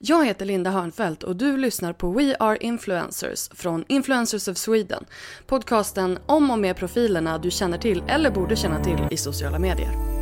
[0.00, 5.04] Jag heter Linda Hörnfeldt och du lyssnar på We Are Influencers från Influencers of Sweden.
[5.46, 10.17] Podcasten om och med profilerna du känner till eller borde känna till i sociala medier.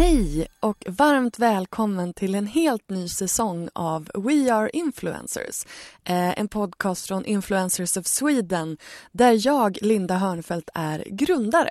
[0.00, 5.64] Hej och varmt välkommen till en helt ny säsong av We Are Influencers.
[6.04, 8.76] Eh, en podcast från Influencers of Sweden
[9.12, 11.70] där jag, Linda Hörnfeldt, är grundare.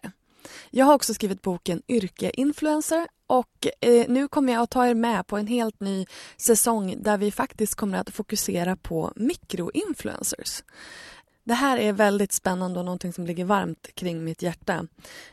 [0.69, 4.95] Jag har också skrivit boken Yrke Influencer och eh, nu kommer jag att ta er
[4.95, 6.05] med på en helt ny
[6.37, 10.63] säsong där vi faktiskt kommer att fokusera på mikroinfluencers.
[11.49, 14.85] Det här är väldigt spännande och någonting som ligger varmt kring mitt hjärta.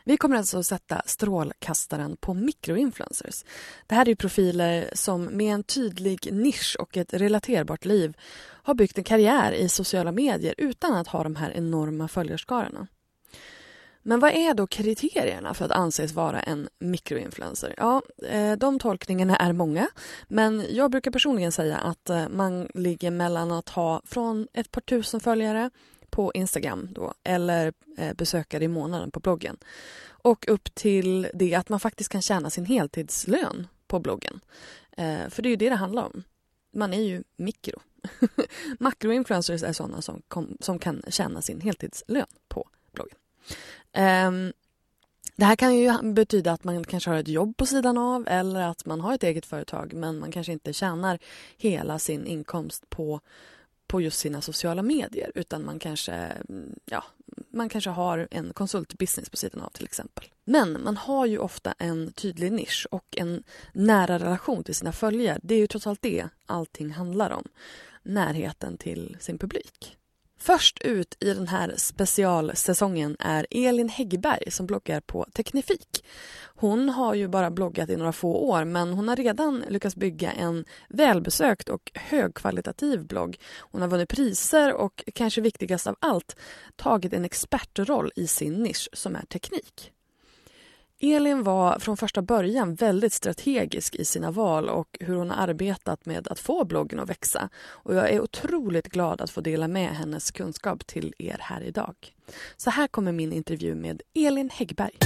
[0.04, 3.44] Vi kommer alltså att sätta strålkastaren på mikroinfluencers.
[3.86, 8.98] Det här är profiler som med en tydlig nisch och ett relaterbart liv har byggt
[8.98, 12.86] en karriär i sociala medier utan att ha de här enorma följarskarorna.
[14.02, 17.74] Men vad är då kriterierna för att anses vara en mikroinfluencer?
[17.76, 19.88] Ja, eh, de tolkningarna är många,
[20.28, 24.80] men jag brukar personligen säga att eh, man ligger mellan att ha från ett par
[24.80, 25.70] tusen följare
[26.10, 29.56] på Instagram då, eller eh, besökare i månaden på bloggen.
[30.08, 34.40] Och upp till det att man faktiskt kan tjäna sin heltidslön på bloggen.
[34.96, 36.22] Eh, för det är ju det det handlar om.
[36.72, 37.80] Man är ju mikro.
[38.78, 43.18] Makroinfluencers är sådana som, kom, som kan tjäna sin heltidslön på bloggen.
[43.92, 44.52] Eh,
[45.36, 48.60] det här kan ju betyda att man kanske har ett jobb på sidan av eller
[48.60, 51.18] att man har ett eget företag men man kanske inte tjänar
[51.56, 53.20] hela sin inkomst på
[53.86, 57.04] på just sina sociala medier utan man kanske, mm, ja,
[57.50, 60.24] man kanske har en konsultbusiness på sidan av till exempel.
[60.44, 63.42] Men man har ju ofta en tydlig nisch och en
[63.72, 65.38] nära relation till sina följare.
[65.42, 67.44] Det är ju trots allt det allting handlar om.
[68.02, 69.96] Närheten till sin publik.
[70.38, 76.04] Först ut i den här specialsäsongen är Elin Häggberg som bloggar på Teknifik.
[76.44, 80.32] Hon har ju bara bloggat i några få år men hon har redan lyckats bygga
[80.32, 83.36] en välbesökt och högkvalitativ blogg.
[83.58, 86.36] Hon har vunnit priser och kanske viktigast av allt
[86.76, 89.92] tagit en expertroll i sin nisch som är teknik.
[91.00, 96.06] Elin var från första början väldigt strategisk i sina val och hur hon har arbetat
[96.06, 97.48] med att få bloggen att växa.
[97.58, 101.94] Och jag är otroligt glad att få dela med hennes kunskap till er här idag.
[102.56, 104.98] Så här kommer min intervju med Elin Häggberg.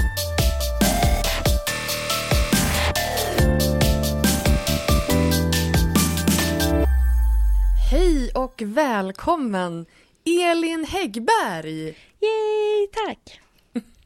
[7.91, 9.87] Hej och välkommen
[10.25, 11.85] Elin Häggberg!
[12.21, 13.41] Yay, tack!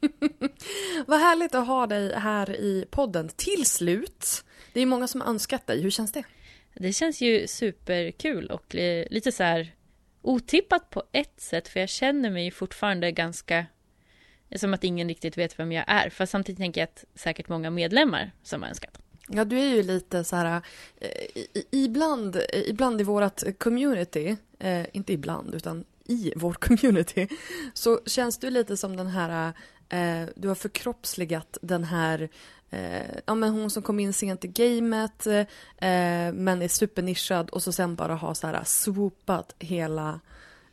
[1.07, 4.43] Vad härligt att ha dig här i podden till slut.
[4.73, 5.81] Det är många som önskat dig.
[5.81, 6.23] Hur känns det?
[6.73, 8.75] Det känns ju superkul och
[9.09, 9.75] lite så här
[10.21, 13.65] otippat på ett sätt för jag känner mig fortfarande ganska
[14.55, 16.09] som att ingen riktigt vet vem jag är.
[16.09, 18.97] För samtidigt tänker jag att säkert många medlemmar som önskat.
[19.27, 20.61] Ja, du är ju lite så här,
[20.97, 21.09] eh,
[21.71, 27.27] ibland, ibland i vårat community, eh, inte ibland utan i vårt community,
[27.73, 29.53] så känns du lite som den här
[29.89, 32.29] Eh, du har förkroppsligat den här
[32.69, 35.45] eh, ja, men hon som kom in sent i gamet eh,
[36.33, 40.19] men är supernischad och så sen bara har så här eh, swoopat hela,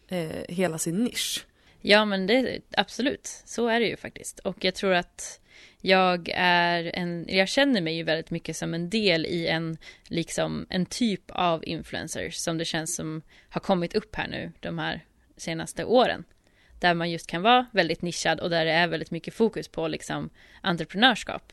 [0.08, 1.46] eh, hela sin nisch.
[1.80, 4.38] Ja men det absolut, så är det ju faktiskt.
[4.38, 5.40] Och jag tror att
[5.80, 10.66] jag är en, jag känner mig ju väldigt mycket som en del i en, liksom
[10.68, 15.04] en typ av influencers som det känns som har kommit upp här nu de här
[15.36, 16.24] senaste åren
[16.82, 19.88] där man just kan vara väldigt nischad och där det är väldigt mycket fokus på
[19.88, 20.30] liksom
[20.60, 21.52] entreprenörskap.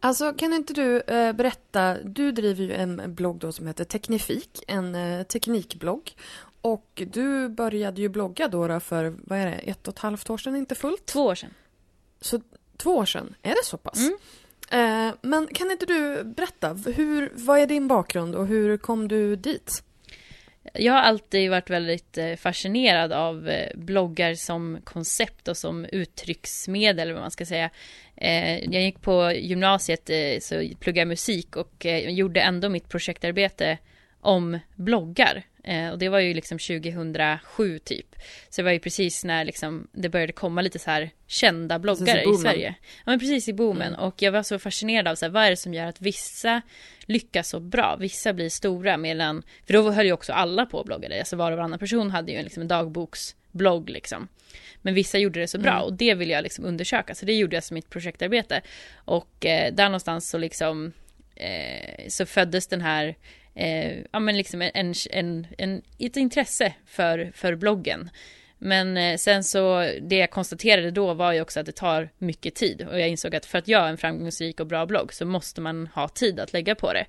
[0.00, 4.62] Alltså kan inte du eh, berätta, du driver ju en blogg då som heter Teknifik,
[4.68, 6.12] en eh, teknikblogg.
[6.62, 10.30] Och du började ju blogga då, då för, vad är det, ett och ett halvt
[10.30, 11.06] år sedan, inte fullt?
[11.06, 11.54] Två år sedan.
[12.20, 12.40] Så
[12.76, 13.98] två år sedan, är det så pass?
[13.98, 14.16] Mm.
[14.70, 19.36] Eh, men kan inte du berätta, hur, vad är din bakgrund och hur kom du
[19.36, 19.82] dit?
[20.74, 26.98] Jag har alltid varit väldigt eh, fascinerad av eh, bloggar som koncept och som uttrycksmedel,
[26.98, 27.70] eller vad man ska säga.
[28.16, 30.10] Eh, jag gick på gymnasiet,
[30.42, 33.78] så pluggade musik och gjorde ändå mitt projektarbete
[34.20, 35.42] om bloggar.
[35.64, 38.16] Eh, och det var ju liksom 2007 typ.
[38.48, 42.22] Så det var ju precis när liksom det började komma lite så här kända bloggare
[42.22, 42.74] i, i, Sverige.
[42.80, 43.94] Ja men precis i boomen.
[43.94, 44.00] Mm.
[44.00, 46.62] Och jag var så fascinerad av så här, vad är det som gör att vissa
[47.02, 50.86] lyckas så bra, vissa blir stora medan, för då höll ju också alla på och
[50.86, 54.28] bloggade, alltså var och varannan person hade ju liksom en dagboksblogg liksom.
[54.82, 55.82] Men vissa gjorde det så bra mm.
[55.82, 58.60] och det vill jag liksom undersöka, så det gjorde jag som mitt projektarbete.
[58.94, 60.92] Och eh, där någonstans så liksom
[61.34, 63.16] eh, så föddes den här
[63.54, 68.10] eh, ja men liksom en, en, en, ett intresse för, för bloggen.
[68.62, 72.54] Men eh, sen så, det jag konstaterade då var ju också att det tar mycket
[72.54, 75.60] tid och jag insåg att för att göra en framgångsrik och bra blogg så måste
[75.60, 77.06] man ha tid att lägga på det.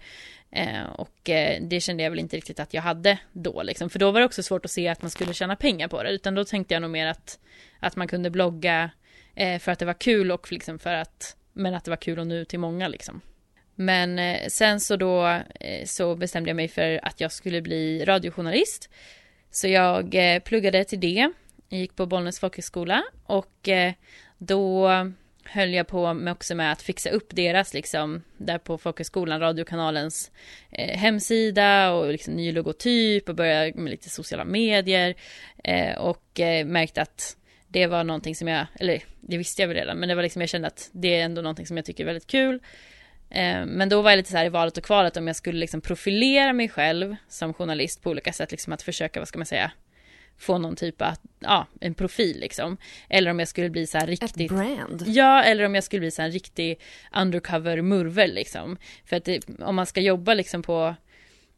[0.52, 4.00] Eh, och eh, det kände jag väl inte riktigt att jag hade då liksom, för
[4.00, 6.36] då var det också svårt att se att man skulle tjäna pengar på det, utan
[6.36, 7.40] då tänkte jag nog mer att,
[7.80, 8.90] att man kunde blogga
[9.36, 12.20] eh, för att det var kul och liksom för att, men att det var kul
[12.20, 13.22] att nå ut till många liksom.
[13.76, 15.26] Men eh, sen så då
[15.60, 18.90] eh, så bestämde jag mig för att jag skulle bli radiojournalist.
[19.52, 21.32] Så jag eh, pluggade till det.
[21.70, 23.70] Jag gick på Bollnäs folkhögskola och
[24.38, 24.90] då
[25.44, 30.32] höll jag på med också med att fixa upp deras liksom där på folkhögskolan, radiokanalens
[30.72, 35.16] eh, hemsida och liksom ny logotyp och började med lite sociala medier
[35.64, 37.38] eh, och eh, märkte att
[37.68, 40.42] det var någonting som jag, eller det visste jag väl redan, men det var liksom
[40.42, 42.62] jag kände att det är ändå någonting som jag tycker är väldigt kul Eh,
[43.66, 45.82] men då var jag lite så här i valet och kvalet om jag skulle liksom
[45.82, 49.72] profilera mig själv som journalist på olika sätt, liksom att försöka, vad ska man säga,
[50.38, 52.78] få någon typ av, ja, en profil liksom.
[53.10, 54.52] Eller om jag skulle bli så här riktigt...
[54.52, 55.04] Ett brand?
[55.06, 56.80] Ja, eller om jag skulle bli så här en riktig
[57.16, 58.78] undercover murvel liksom.
[59.06, 60.96] För att det, om man ska jobba liksom på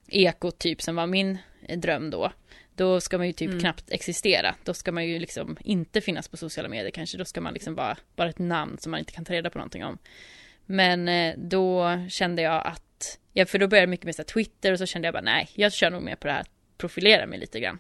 [0.08, 1.38] eko typ som var min
[1.76, 2.32] dröm då,
[2.76, 3.60] då ska man ju typ mm.
[3.60, 4.56] knappt existera.
[4.64, 7.18] Då ska man ju liksom inte finnas på sociala medier kanske.
[7.18, 9.58] Då ska man liksom bara, bara ett namn som man inte kan ta reda på
[9.58, 9.98] någonting om.
[10.66, 14.72] Men eh, då kände jag att, ja, för då började jag mycket med så Twitter
[14.72, 16.46] och så kände jag bara nej, jag kör nog mer på det här,
[16.78, 17.80] profilera mig lite grann.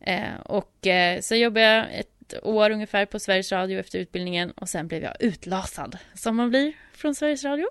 [0.00, 4.68] Eh, och eh, så jobbade jag ett år ungefär på Sveriges Radio efter utbildningen och
[4.68, 7.66] sen blev jag utlasad, som man blir från Sveriges Radio.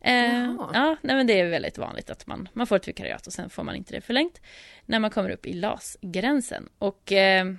[0.00, 3.32] Eh, ja, nej men det är väldigt vanligt att man, man får ett vikariat och
[3.32, 4.40] sen får man inte det förlängt
[4.86, 6.68] när man kommer upp i LAS-gränsen.
[6.78, 7.54] Och eh,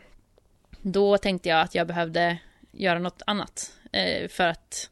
[0.82, 2.38] då tänkte jag att jag behövde
[2.72, 4.90] göra något annat eh, för att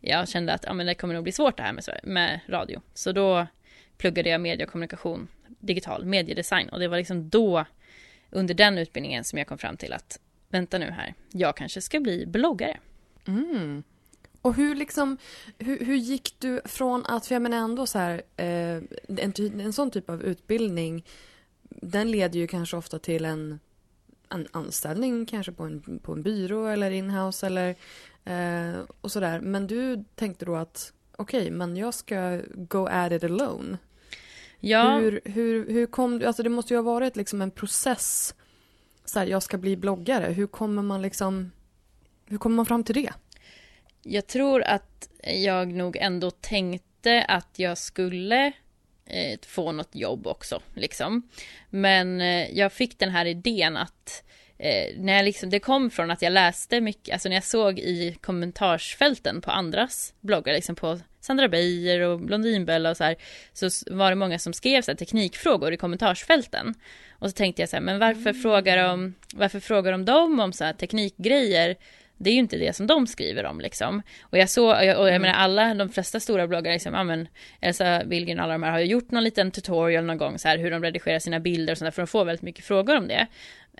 [0.00, 2.80] jag kände att ja, men det kommer nog bli svårt det här med, med radio.
[2.94, 3.46] Så då
[3.96, 7.64] pluggade jag media och kommunikation, digital mediedesign och det var liksom då
[8.30, 12.00] under den utbildningen som jag kom fram till att vänta nu här, jag kanske ska
[12.00, 12.78] bli bloggare.
[13.26, 13.82] Mm.
[14.42, 15.18] Och hur liksom,
[15.58, 19.72] hur, hur gick du från att, för jag menar ändå så här, eh, en, en
[19.72, 21.04] sån typ av utbildning,
[21.70, 23.60] den leder ju kanske ofta till en,
[24.28, 27.76] en anställning kanske på en, på en byrå eller inhouse eller
[28.28, 29.40] Eh, och sådär.
[29.40, 33.78] Men du tänkte då att okej, okay, men jag ska go at it alone.
[34.60, 34.98] Ja.
[34.98, 38.34] Hur, hur, hur kom du, alltså det måste ju ha varit liksom en process.
[39.04, 40.32] Så här, jag ska bli bloggare.
[40.32, 41.50] Hur kommer man liksom,
[42.26, 43.12] hur kommer man fram till det?
[44.02, 48.52] Jag tror att jag nog ändå tänkte att jag skulle
[49.04, 51.28] eh, få något jobb också, liksom.
[51.70, 54.24] Men eh, jag fick den här idén att
[54.58, 57.78] eh, när jag liksom, det kom från att jag läste mycket, alltså när jag såg
[57.78, 63.16] i kommentarsfälten på andras bloggar, liksom på Sandra Beijer och Blondinbella och så här,
[63.52, 66.74] så var det många som skrev så här, teknikfrågor i kommentarsfälten.
[67.10, 68.42] Och så tänkte jag så här, men varför mm.
[68.42, 71.76] frågar de, varför frågar de dem om så här teknikgrejer?
[72.18, 74.02] Det är ju inte det som de skriver om liksom.
[74.22, 75.22] Och jag såg, och jag, och jag mm.
[75.22, 77.28] menar alla, de flesta stora bloggare, liksom, ja men
[77.60, 80.48] Elsa Billgren och alla de här har ju gjort någon liten tutorial någon gång så
[80.48, 83.08] här hur de redigerar sina bilder och sådär för de får väldigt mycket frågor om
[83.08, 83.26] det.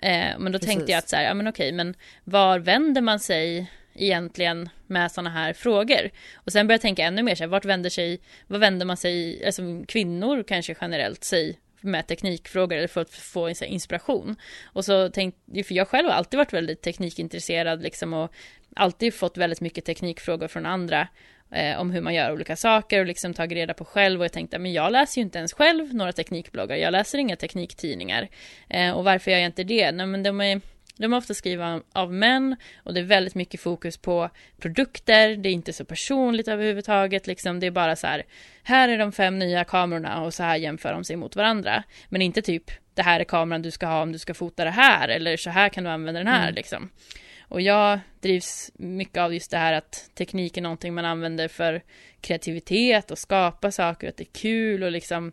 [0.01, 0.75] Eh, men då Precis.
[0.75, 5.11] tänkte jag att så här, ja men okej, men var vänder man sig egentligen med
[5.11, 6.09] sådana här frågor?
[6.35, 8.97] Och sen började jag tänka ännu mer så här, vart vänder sig, vad vänder man
[8.97, 14.35] sig, alltså kvinnor kanske generellt sig med teknikfrågor eller för att få inspiration.
[14.65, 18.33] Och så tänkte, för jag själv har alltid varit väldigt teknikintresserad liksom och
[18.75, 21.07] alltid fått väldigt mycket teknikfrågor från andra
[21.51, 24.31] eh, om hur man gör olika saker och liksom tagit reda på själv och jag
[24.31, 28.29] tänkte men jag läser ju inte ens själv några teknikbloggar, jag läser inga tekniktidningar.
[28.69, 29.91] Eh, och varför gör jag inte det?
[29.91, 30.61] Nej men de är
[30.99, 35.49] de är ofta skrivna av män och det är väldigt mycket fokus på produkter, det
[35.49, 38.25] är inte så personligt överhuvudtaget, liksom det är bara så här,
[38.63, 41.83] här är de fem nya kamerorna och så här jämför de sig mot varandra.
[42.09, 44.69] Men inte typ, det här är kameran du ska ha om du ska fota det
[44.69, 46.55] här, eller så här kan du använda den här mm.
[46.55, 46.89] liksom.
[47.41, 51.81] Och jag drivs mycket av just det här att teknik är någonting man använder för
[52.21, 55.31] kreativitet och skapa saker, att det är kul och liksom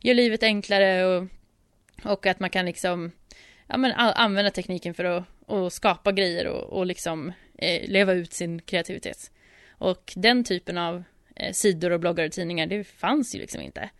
[0.00, 1.26] gör livet enklare och,
[2.04, 3.12] och att man kan liksom
[3.68, 8.32] ja, men använda tekniken för att, att skapa grejer och, och liksom eh, leva ut
[8.32, 9.30] sin kreativitet.
[9.70, 11.04] Och den typen av
[11.36, 13.90] eh, sidor och bloggar och tidningar, det fanns ju liksom inte.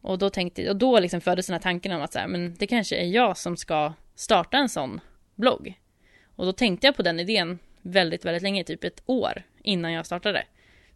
[0.00, 2.54] Och då tänkte, och då liksom föddes den här tanken om att så här, men
[2.54, 5.00] det kanske är jag som ska starta en sån
[5.34, 5.80] blogg.
[6.36, 10.06] Och då tänkte jag på den idén väldigt, väldigt länge, typ ett år innan jag
[10.06, 10.44] startade.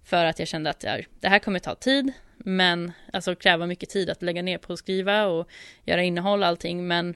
[0.04, 3.88] För att jag kände att jag, det här kommer ta tid, men alltså kräva mycket
[3.88, 5.48] tid att lägga ner på att skriva och
[5.84, 6.86] göra innehåll och allting.
[6.86, 7.14] Men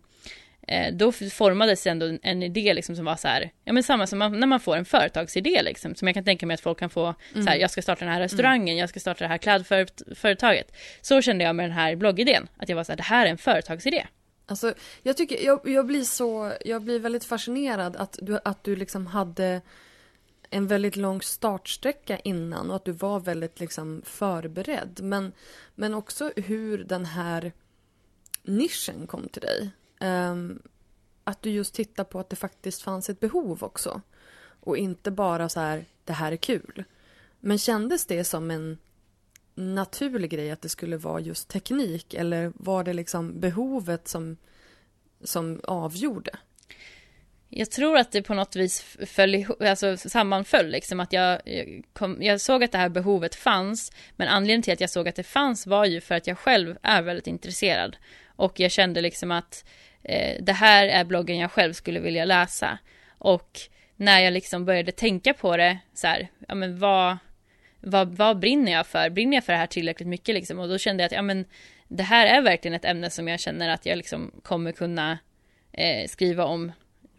[0.92, 4.40] då formades ändå en, idé liksom som var så här, ja men samma som man,
[4.40, 7.14] när man får en företagsidé liksom, som jag kan tänka mig att folk kan få,
[7.32, 7.44] mm.
[7.44, 8.78] så här, jag ska starta den här restaurangen, mm.
[8.78, 10.72] jag ska starta det här klädföretaget.
[11.00, 13.30] Så kände jag med den här bloggidén, att jag var så här, det här är
[13.30, 14.06] en företagsidé.
[14.46, 18.76] Alltså, jag tycker, jag, jag blir så, jag blir väldigt fascinerad att du, att du
[18.76, 19.60] liksom hade
[20.50, 25.00] en väldigt lång startsträcka innan och att du var väldigt liksom förberedd.
[25.02, 25.32] Men,
[25.74, 27.52] men också hur den här
[28.42, 29.70] nischen kom till dig.
[30.00, 30.62] Um,
[31.24, 34.00] att du just tittar på att det faktiskt fanns ett behov också.
[34.60, 36.84] Och inte bara så här, det här är kul.
[37.40, 38.78] Men kändes det som en
[39.54, 44.36] naturlig grej att det skulle vara just teknik eller var det liksom behovet som,
[45.24, 46.38] som avgjorde?
[47.48, 51.40] Jag tror att det på något vis föll, alltså sammanföll liksom att jag,
[51.92, 55.16] kom, jag såg att det här behovet fanns men anledningen till att jag såg att
[55.16, 57.96] det fanns var ju för att jag själv är väldigt intresserad
[58.36, 59.64] och jag kände liksom att
[60.02, 62.78] eh, det här är bloggen jag själv skulle vilja läsa
[63.18, 63.60] och
[63.96, 67.16] när jag liksom började tänka på det så här, ja men vad
[67.86, 69.10] vad, vad brinner jag för?
[69.10, 70.58] Brinner jag för det här tillräckligt mycket liksom?
[70.58, 71.44] Och då kände jag att ja, men,
[71.88, 75.18] det här är verkligen ett ämne som jag känner att jag liksom kommer kunna
[75.72, 76.72] eh, skriva om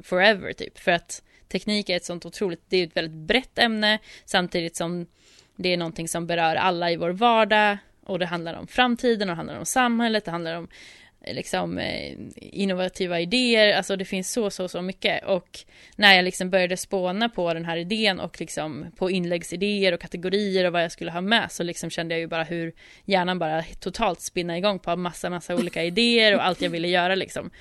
[0.03, 0.79] forever typ.
[0.79, 5.07] För att teknik är ett sånt otroligt, det är ett väldigt brett ämne samtidigt som
[5.55, 9.35] det är någonting som berör alla i vår vardag och det handlar om framtiden och
[9.35, 10.67] det handlar om samhället, det handlar om
[11.33, 15.59] liksom eh, innovativa idéer, alltså det finns så, så, så mycket och
[15.95, 20.65] när jag liksom började spåna på den här idén och liksom på inläggsidéer och kategorier
[20.65, 22.73] och vad jag skulle ha med så liksom kände jag ju bara hur
[23.05, 27.15] hjärnan bara totalt spinna igång på massa, massa olika idéer och allt jag ville göra
[27.15, 27.51] liksom.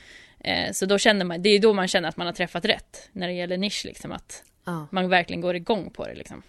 [0.41, 3.09] Eh, så då känner man, det är då man känner att man har träffat rätt
[3.13, 4.87] när det gäller nisch liksom att ah.
[4.91, 6.43] man verkligen går igång på det liksom.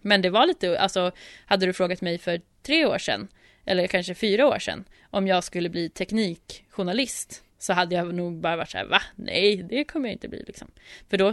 [0.00, 1.12] Men det var lite, alltså
[1.46, 3.28] hade du frågat mig för tre år sedan
[3.64, 8.56] eller kanske fyra år sedan, om jag skulle bli teknikjournalist så hade jag nog bara
[8.56, 9.02] varit så här, va?
[9.16, 10.68] Nej, det kommer jag inte bli liksom.
[11.10, 11.32] För då,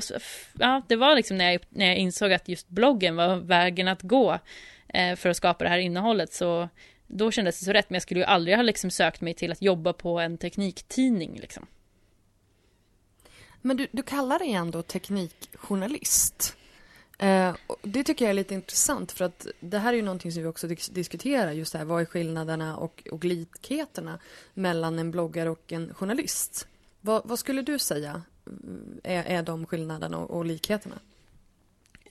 [0.59, 4.01] ja, det var liksom när jag, när jag insåg att just bloggen var vägen att
[4.01, 4.39] gå
[4.87, 6.69] eh, för att skapa det här innehållet så
[7.07, 9.51] då kändes det så rätt, men jag skulle ju aldrig ha liksom sökt mig till
[9.51, 11.65] att jobba på en tekniktidning liksom.
[13.61, 16.57] Men du, du kallar dig ändå teknikjournalist.
[17.17, 20.41] Eh, det tycker jag är lite intressant för att det här är ju någonting som
[20.41, 24.19] vi också dis diskuterar just det här, vad är skillnaderna och, och likheterna
[24.53, 26.67] mellan en bloggare och en journalist?
[27.01, 30.99] Vad, vad skulle du säga mm, är, är de skillnaderna och, och likheterna?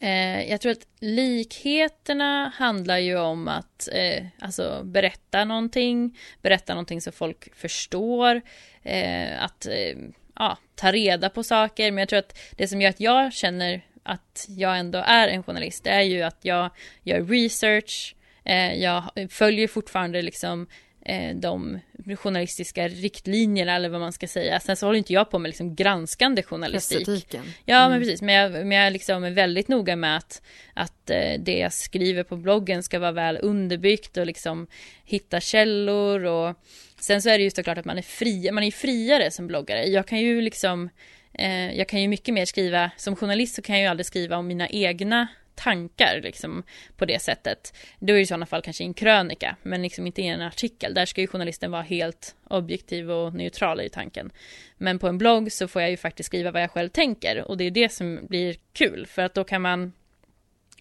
[0.00, 7.00] Eh, jag tror att likheterna handlar ju om att eh, alltså berätta någonting, berätta någonting
[7.00, 8.40] så folk förstår,
[8.82, 9.96] eh, att eh,
[10.34, 11.90] ja, ta reda på saker.
[11.90, 15.42] Men jag tror att det som gör att jag känner att jag ändå är en
[15.42, 16.70] journalist, det är ju att jag
[17.02, 20.66] gör research, eh, jag följer fortfarande liksom
[21.04, 21.80] eh, de
[22.16, 24.60] journalistiska riktlinjerna eller vad man ska säga.
[24.60, 27.00] Sen så håller inte jag på med liksom granskande journalistik.
[27.00, 27.42] Estetiken.
[27.64, 27.90] Ja, mm.
[27.90, 28.22] men precis.
[28.22, 30.42] Men jag, men jag liksom är väldigt noga med att,
[30.74, 34.66] att eh, det jag skriver på bloggen ska vara väl underbyggt och liksom
[35.04, 36.56] hitta källor och
[37.00, 39.84] sen så är det ju såklart att man är fri, man är friare som bloggare.
[39.84, 40.88] Jag kan ju liksom
[41.38, 44.36] Eh, jag kan ju mycket mer skriva, som journalist så kan jag ju aldrig skriva
[44.36, 46.62] om mina egna tankar liksom
[46.96, 47.74] på det sättet.
[47.98, 50.94] Då är det i sådana fall kanske en krönika, men liksom inte i en artikel.
[50.94, 54.30] Där ska ju journalisten vara helt objektiv och neutral i tanken.
[54.76, 57.56] Men på en blogg så får jag ju faktiskt skriva vad jag själv tänker och
[57.56, 59.92] det är det som blir kul för att då kan man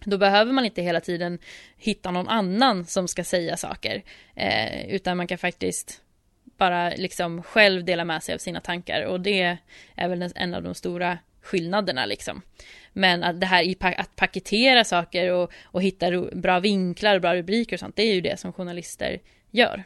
[0.04, 1.38] då behöver man inte hela tiden
[1.76, 4.02] hitta någon annan som ska säga saker,
[4.34, 6.02] eh, utan man kan faktiskt
[6.58, 9.58] bara liksom själv dela med sig av sina tankar och det
[9.94, 12.42] är väl en av de stora skillnaderna liksom.
[12.92, 17.34] Men att det här i att paketera saker och, och hitta bra vinklar och bra
[17.34, 19.18] rubriker och sånt, det är ju det som journalister
[19.50, 19.84] gör.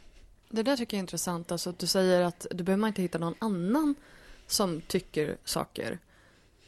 [0.49, 3.03] Det där tycker jag är intressant, alltså att du säger att du behöver man inte
[3.03, 3.95] hitta någon annan
[4.47, 5.99] som tycker saker.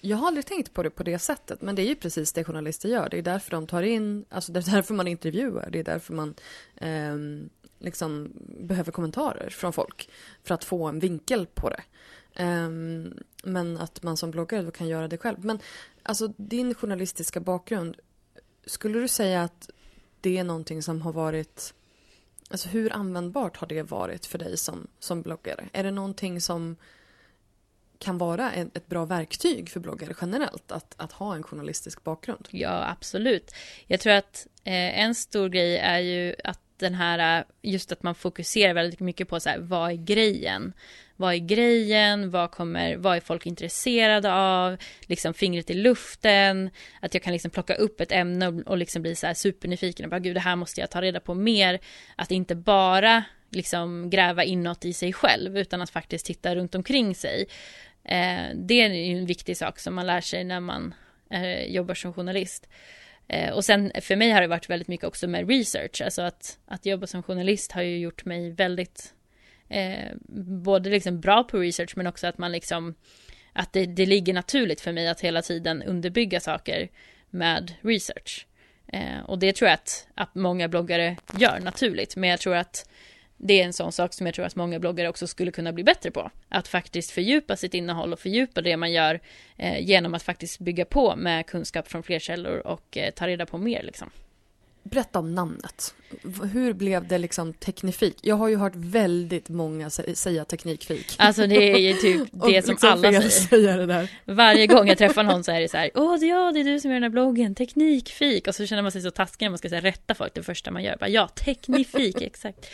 [0.01, 2.45] Jag har aldrig tänkt på det på det sättet, men det är ju precis det
[2.45, 3.09] journalister gör.
[3.09, 6.15] Det är därför de tar in, alltså det är därför man intervjuar, det är därför
[6.15, 6.35] man
[6.77, 7.17] eh,
[7.83, 10.11] liksom behöver kommentarer från folk
[10.43, 11.83] för att få en vinkel på det.
[12.45, 15.45] Um, men att man som bloggare då kan göra det själv.
[15.45, 15.59] Men
[16.03, 17.97] alltså din journalistiska bakgrund,
[18.67, 19.71] skulle du säga att
[20.21, 21.75] det är någonting som har varit
[22.51, 25.69] Alltså hur användbart har det varit för dig som, som bloggare?
[25.73, 26.77] Är det någonting som
[27.99, 32.49] kan vara ett, ett bra verktyg för bloggare generellt att, att ha en journalistisk bakgrund?
[32.51, 33.55] Ja, absolut.
[33.87, 38.03] Jag tror att eh, en stor grej är ju att den här, äh, just att
[38.03, 40.73] man fokuserar väldigt mycket på så här, vad är grejen?
[41.17, 42.31] Vad är grejen?
[42.31, 44.77] Vad kommer, vad är folk intresserade av?
[45.07, 46.71] Liksom fingret i luften.
[47.01, 50.11] Att jag kan liksom plocka upp ett ämne och liksom bli så här supernyfiken och
[50.11, 51.81] bara gud det här måste jag ta reda på mer.
[52.17, 57.15] Att inte bara liksom gräva inåt i sig själv utan att faktiskt titta runt omkring
[57.15, 57.47] sig.
[58.05, 60.95] Eh, det är en viktig sak som man lär sig när man
[61.31, 62.69] eh, jobbar som journalist.
[63.29, 66.59] Eh, och sen för mig har det varit väldigt mycket också med research, alltså att,
[66.67, 69.15] att jobba som journalist har ju gjort mig väldigt
[69.69, 70.09] eh,
[70.59, 72.95] både liksom bra på research men också att man liksom
[73.53, 76.89] att det, det ligger naturligt för mig att hela tiden underbygga saker
[77.31, 78.47] med research.
[78.89, 82.89] Eh, och det tror jag att, att många bloggare gör naturligt, men jag tror att
[83.45, 85.85] det är en sån sak som jag tror att många bloggare också skulle kunna bli
[85.85, 86.31] bättre på.
[86.49, 89.21] Att faktiskt fördjupa sitt innehåll och fördjupa det man gör
[89.57, 93.47] eh, genom att faktiskt bygga på med kunskap från fler källor och eh, ta reda
[93.47, 94.11] på mer liksom.
[94.83, 95.95] Berätta om namnet.
[96.53, 98.17] Hur blev det liksom teknifik?
[98.23, 101.15] Jag har ju hört väldigt många säga teknikfik.
[101.19, 103.29] Alltså det är ju typ det som liksom alla säger.
[103.29, 104.09] säger det där.
[104.25, 106.81] Varje gång jag träffar någon så är det så här, åh ja det är du
[106.81, 108.49] som gör den här bloggen, teknikfik.
[108.49, 110.71] Och så känner man sig så taskig när man ska säga, rätta folk det första
[110.71, 110.97] man gör.
[111.01, 112.67] Bara, ja, teknifik, exakt.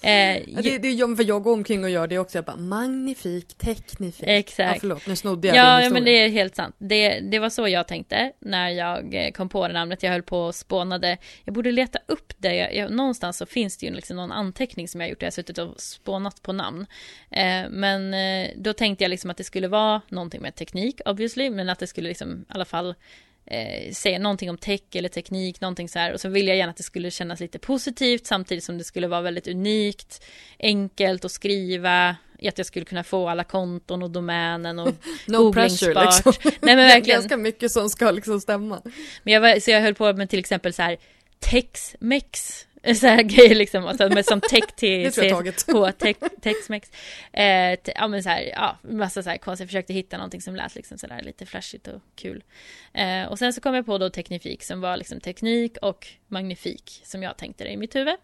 [0.00, 2.38] Eh, det, det är för jag går omkring och gör det också.
[2.38, 4.28] Jag bara, magnifik, teknifik.
[4.28, 4.74] Exakt.
[4.74, 6.74] Ja, förlåt, nu snodde jag ja, Ja, men det är helt sant.
[6.78, 10.02] Det, det var så jag tänkte när jag eh, kom på det namnet.
[10.02, 11.18] Jag höll på och spånade.
[11.44, 12.54] Jag borde leta upp det.
[12.54, 15.22] Jag, jag, någonstans så finns det ju liksom någon anteckning som jag har gjort.
[15.22, 16.86] Jag har suttit och spånat på namn.
[17.30, 21.50] Eh, men eh, då tänkte jag liksom att det skulle vara någonting med teknik obviously.
[21.50, 22.94] Men att det skulle liksom i alla fall
[23.46, 26.12] eh, säga någonting om tech eller teknik, någonting så här.
[26.12, 29.06] Och så vill jag gärna att det skulle kännas lite positivt samtidigt som det skulle
[29.06, 30.24] vara väldigt unikt,
[30.58, 32.16] enkelt att skriva,
[32.48, 34.94] att jag skulle kunna få alla konton och domänen och
[35.26, 36.32] No pressure liksom.
[36.42, 37.02] Nej men verkligen.
[37.02, 38.82] Det är ganska mycket som ska liksom stämma.
[39.22, 40.96] Men jag var, så jag höll på med till exempel så här
[41.42, 45.12] Tex-Mex så här grejer liksom, alltså, med som tech till
[46.40, 46.90] Tex-Mex.
[47.32, 50.56] Eh, ja men så här, ja, massa så här konstigt, jag försökte hitta någonting som
[50.56, 52.44] lät liksom så där lite flashigt och kul.
[52.92, 57.00] Eh, och sen så kom jag på då Teknifik som var liksom teknik och magnifik
[57.04, 58.16] som jag tänkte det i mitt huvud.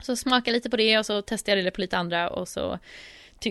[0.00, 2.78] Så smakade lite på det och så testade jag det på lite andra och så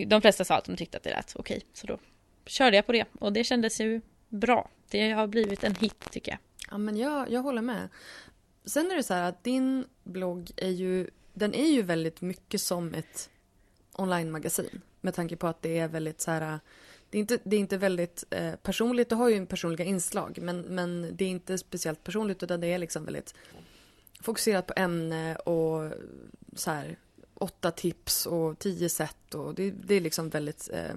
[0.06, 1.60] de flesta sa att de tyckte att det lät okej.
[1.72, 1.98] Så då
[2.46, 4.70] körde jag på det och det kändes ju bra.
[4.90, 6.38] Det har blivit en hit tycker jag.
[6.70, 7.88] Ja men jag, jag håller med.
[8.66, 12.60] Sen är det så här att din blogg är ju, den är ju väldigt mycket
[12.60, 13.30] som ett
[13.92, 14.80] online-magasin.
[15.00, 16.60] Med tanke på att det är väldigt så här,
[17.10, 20.60] det är inte, det är inte väldigt eh, personligt, det har ju personliga inslag men,
[20.60, 23.34] men det är inte speciellt personligt utan det är liksom väldigt
[24.20, 25.92] fokuserat på ämne och
[26.56, 26.98] så här
[27.34, 30.96] åtta tips och tio sätt och det, det är liksom väldigt eh,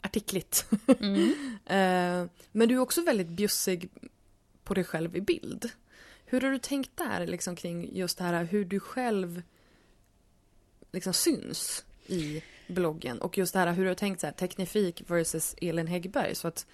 [0.00, 0.66] artikligt.
[1.00, 1.24] Mm.
[1.66, 3.90] eh, men du är också väldigt bjussig
[4.64, 5.70] på dig själv i bild.
[6.30, 9.42] Hur har du tänkt där liksom kring just det här hur du själv
[10.92, 15.02] liksom syns i bloggen och just det här hur du har tänkt så här teknifik
[15.06, 16.66] versus Elin Häggberg så att,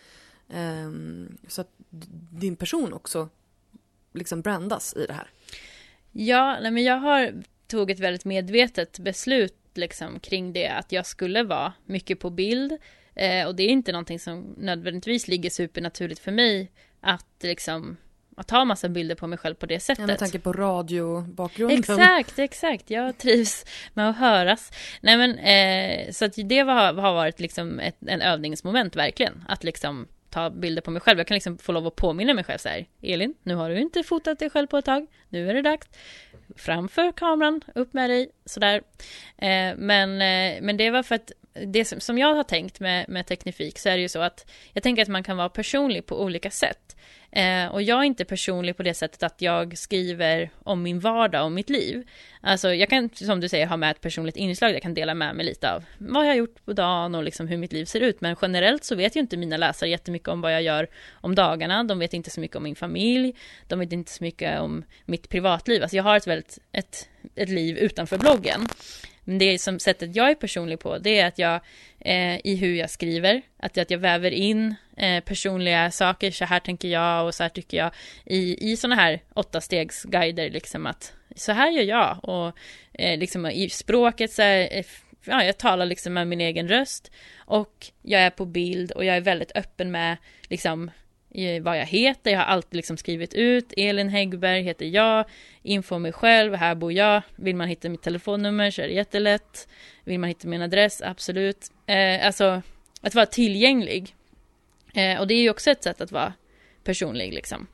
[0.48, 1.70] um, så att
[2.30, 3.28] din person också
[4.12, 5.30] liksom brandas i det här?
[6.12, 11.06] Ja, nej men jag har tog ett väldigt medvetet beslut liksom kring det att jag
[11.06, 12.78] skulle vara mycket på bild
[13.14, 17.96] eh, och det är inte någonting som nödvändigtvis ligger supernaturligt för mig att liksom
[18.36, 20.00] att ta massa bilder på mig själv på det sättet.
[20.00, 21.78] Ja, med tanke på radiobakgrunden.
[21.78, 22.90] Exakt, exakt.
[22.90, 24.72] Jag trivs med att höras.
[25.00, 29.44] Nej men, eh, så att det var, har varit liksom ett, en övningsmoment verkligen.
[29.48, 31.18] Att liksom ta bilder på mig själv.
[31.18, 32.86] Jag kan liksom få lov att påminna mig själv så här.
[33.02, 35.06] Elin, nu har du inte fotat dig själv på ett tag.
[35.28, 35.86] Nu är det dags.
[36.56, 38.82] Framför kameran, upp med dig, sådär.
[39.38, 43.08] Eh, men, eh, men det var för att det som, som jag har tänkt med,
[43.08, 46.06] med Teknifik så är det ju så att jag tänker att man kan vara personlig
[46.06, 46.96] på olika sätt.
[47.30, 51.44] Eh, och jag är inte personlig på det sättet att jag skriver om min vardag
[51.44, 52.08] och mitt liv.
[52.40, 55.14] Alltså jag kan, som du säger, ha med ett personligt inslag där jag kan dela
[55.14, 57.84] med mig lite av vad jag har gjort på dagen och liksom hur mitt liv
[57.84, 58.20] ser ut.
[58.20, 61.84] Men generellt så vet ju inte mina läsare jättemycket om vad jag gör om dagarna.
[61.84, 63.34] De vet inte så mycket om min familj.
[63.68, 65.82] De vet inte så mycket om mitt privatliv.
[65.82, 68.68] Alltså jag har ett väldigt, ett, ett liv utanför bloggen.
[69.24, 71.60] Men det som sättet jag är personlig på, det är att jag
[72.00, 76.60] eh, i hur jag skriver, att, att jag väver in eh, personliga saker, så här
[76.60, 77.90] tänker jag och så här tycker jag,
[78.26, 82.18] i, i sådana här åtta stegs guider liksom att så här gör jag.
[82.22, 82.58] Och
[82.92, 84.84] eh, liksom i språket så här, eh,
[85.24, 87.10] ja, jag talar liksom med min egen röst.
[87.37, 90.16] Och jag är på bild och jag är väldigt öppen med
[90.48, 90.90] liksom
[91.62, 92.30] vad jag heter.
[92.30, 95.24] Jag har alltid liksom skrivit ut Elin Häggberg heter jag.
[95.62, 97.22] Info om mig själv, här bor jag.
[97.36, 99.68] Vill man hitta mitt telefonnummer så är det jättelätt.
[100.04, 101.72] Vill man hitta min adress, absolut.
[101.86, 102.62] Eh, alltså,
[103.00, 104.14] att vara tillgänglig.
[104.94, 106.32] Eh, och det är ju också ett sätt att vara
[106.84, 107.66] personlig liksom.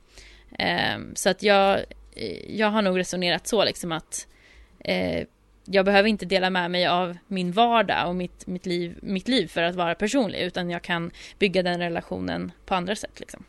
[0.59, 1.79] Eh, så att jag,
[2.15, 4.27] eh, jag har nog resonerat så liksom att
[4.79, 5.27] eh,
[5.65, 9.47] jag behöver inte dela med mig av min vardag och mitt, mitt, liv, mitt liv
[9.47, 13.19] för att vara personlig utan jag kan bygga den relationen på andra sätt.
[13.19, 13.43] Liksom.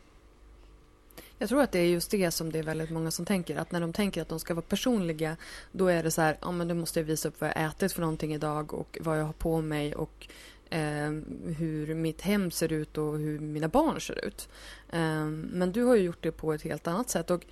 [1.38, 3.57] Jag tror att det är just det som det är väldigt många som tänker.
[3.57, 5.37] Att när de tänker att de ska vara personliga
[5.73, 7.92] då är det så här, ja men då måste jag visa upp vad jag ätit
[7.92, 10.29] för någonting idag och vad jag har på mig och
[10.71, 11.11] eh,
[11.59, 14.49] hur mitt hem ser ut och hur mina barn ser ut.
[14.90, 17.45] Eh, men du har ju gjort det på ett helt annat sätt och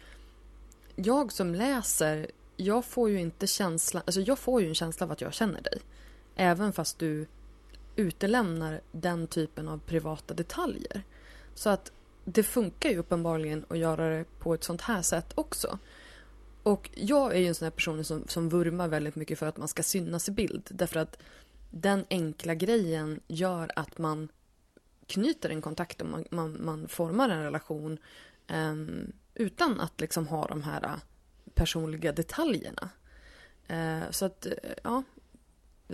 [0.97, 5.13] jag som läser, jag får ju inte känslan, alltså jag får ju en känsla av
[5.13, 5.81] att jag känner dig.
[6.37, 7.27] Även fast du
[7.97, 11.03] utelämnar den typen av privata detaljer.
[11.55, 11.93] Så att
[12.33, 15.79] det funkar ju uppenbarligen att göra det på ett sånt här sätt också.
[16.63, 19.57] Och jag är ju en sån här person som, som vurmar väldigt mycket för att
[19.57, 20.69] man ska synas i bild.
[20.71, 21.19] Därför att
[21.71, 24.29] den enkla grejen gör att man
[25.07, 27.99] knyter en kontakt och man, man, man formar en relation
[28.53, 30.95] um, utan att liksom ha de här äh,
[31.55, 32.91] personliga detaljerna.
[33.71, 34.53] Uh, så att, uh,
[34.85, 35.03] ja,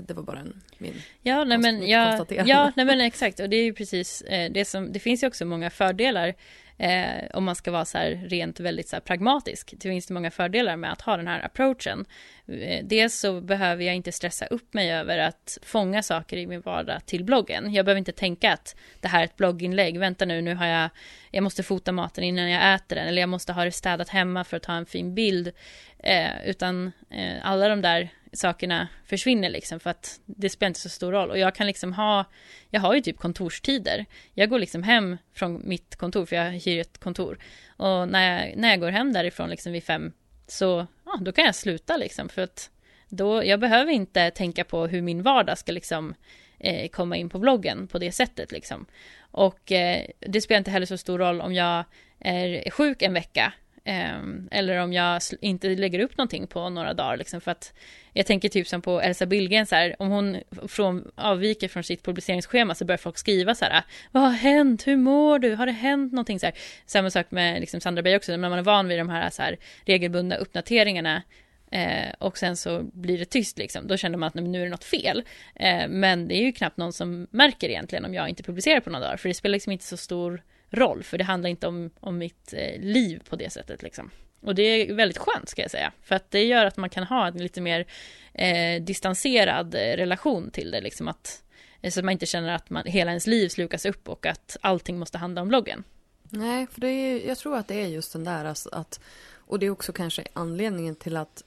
[0.03, 3.41] det var bara en, min Ja, nej men, ja, ja, nej men exakt.
[3.41, 6.35] Och det är ju precis eh, det som, det finns ju också många fördelar
[6.79, 9.75] eh, om man ska vara så här rent väldigt så här pragmatisk.
[9.77, 12.05] Det finns det många fördelar med att ha den här approachen.
[12.47, 16.61] Eh, dels så behöver jag inte stressa upp mig över att fånga saker i min
[16.61, 17.75] vardag till bloggen.
[17.75, 19.99] Jag behöver inte tänka att det här är ett blogginlägg.
[19.99, 20.91] Vänta nu, nu har jag,
[21.31, 24.45] jag måste fota maten innan jag äter den eller jag måste ha det städat hemma
[24.45, 25.53] för att ta en fin bild.
[25.99, 30.88] Eh, utan eh, alla de där sakerna försvinner liksom för att det spelar inte så
[30.88, 31.31] stor roll.
[31.31, 32.25] Och jag kan liksom ha
[32.70, 34.07] jag har ju typ kontorstider.
[34.35, 37.38] Jag går liksom hem från mitt kontor för jag hyr ett kontor.
[37.68, 40.12] Och när jag, när jag går hem därifrån liksom vid fem
[40.46, 42.70] så ja, då kan jag sluta liksom för att
[43.09, 46.14] då jag behöver inte tänka på hur min vardag ska liksom
[46.59, 48.87] eh, komma in på bloggen på det sättet liksom.
[49.18, 51.85] Och eh, det spelar inte heller så stor roll om jag
[52.18, 53.53] är sjuk en vecka
[53.88, 57.72] Ehm, eller om jag inte lägger upp någonting på några dagar liksom för att
[58.12, 60.37] jag tänker typ som på Elsa Billgren så här, om hon
[60.68, 64.96] från, avviker från sitt publiceringsschema så börjar folk skriva så här, vad har hänt, hur
[64.96, 66.55] mår du, har det hänt någonting så här.
[66.87, 69.42] Samma sak med liksom Sandra Beijer också, när man är van vid de här, så
[69.42, 71.22] här regelbundna uppdateringarna
[71.70, 74.70] eh, och sen så blir det tyst liksom, då känner man att nu är det
[74.70, 75.25] något fel.
[75.55, 78.90] Eh, men det är ju knappt någon som märker egentligen om jag inte publicerar på
[78.90, 80.42] några dagar, för det spelar liksom inte så stor
[80.77, 84.11] roll, för det handlar inte om, om mitt eh, liv på det sättet liksom.
[84.41, 87.05] Och det är väldigt skönt ska jag säga, för att det gör att man kan
[87.05, 87.87] ha en lite mer
[88.35, 91.43] eh, distanserad eh, relation till det, liksom att
[91.81, 94.57] eh, så att man inte känner att man, hela ens liv slukas upp och att
[94.61, 95.85] allting måste handla om bloggen.
[96.23, 99.01] Nej, för det är, jag tror att det är just den där alltså att,
[99.35, 101.45] och det är också kanske anledningen till att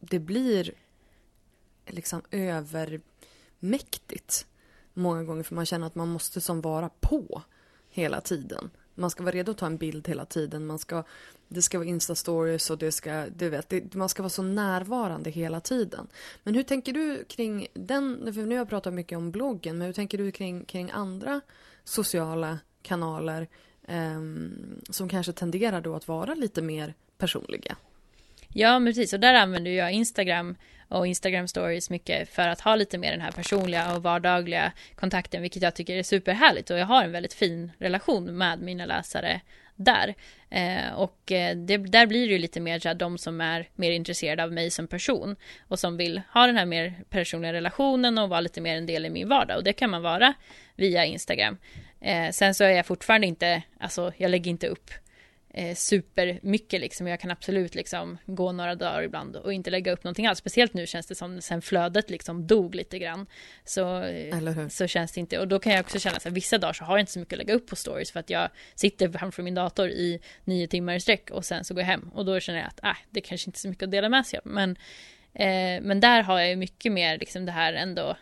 [0.00, 0.72] det blir
[1.86, 4.46] liksom övermäktigt
[4.94, 7.42] många gånger för man känner att man måste som vara på
[7.90, 8.70] hela tiden.
[8.94, 10.66] Man ska vara redo att ta en bild hela tiden.
[10.66, 11.04] Man ska,
[11.48, 15.30] det ska vara instastories och det ska, du vet, det, man ska vara så närvarande
[15.30, 16.06] hela tiden.
[16.42, 19.86] Men hur tänker du kring den, för nu har jag pratat mycket om bloggen, men
[19.86, 21.40] hur tänker du kring, kring andra
[21.84, 23.48] sociala kanaler
[23.82, 24.20] eh,
[24.90, 27.76] som kanske tenderar då att vara lite mer personliga?
[28.48, 29.12] Ja, men precis.
[29.12, 30.56] Och där använder jag Instagram
[30.90, 35.42] och Instagram stories mycket för att ha lite mer den här personliga och vardagliga kontakten,
[35.42, 39.40] vilket jag tycker är superhärligt och jag har en väldigt fin relation med mina läsare
[39.76, 40.14] där.
[40.50, 43.68] Eh, och eh, det, där blir det ju lite mer så här, de som är
[43.74, 45.36] mer intresserade av mig som person
[45.68, 49.06] och som vill ha den här mer personliga relationen och vara lite mer en del
[49.06, 50.34] i min vardag och det kan man vara
[50.76, 51.56] via Instagram.
[52.00, 54.90] Eh, sen så är jag fortfarande inte, alltså jag lägger inte upp
[55.54, 57.06] eh, supermycket liksom.
[57.06, 60.38] Jag kan absolut liksom gå några dagar ibland och inte lägga upp någonting alls.
[60.38, 63.26] Speciellt nu känns det som sen flödet liksom dog lite grann.
[63.64, 64.04] Så,
[64.68, 65.38] så känns det inte.
[65.38, 67.32] Och då kan jag också känna att vissa dagar så har jag inte så mycket
[67.32, 70.94] att lägga upp på stories för att jag sitter framför min dator i nio timmar
[70.94, 72.10] i sträck och sen så går jag hem.
[72.14, 74.26] Och då känner jag att äh, det kanske inte är så mycket att dela med
[74.26, 74.46] sig av.
[74.46, 74.70] Men,
[75.34, 78.16] eh, men där har jag ju mycket mer liksom det här ändå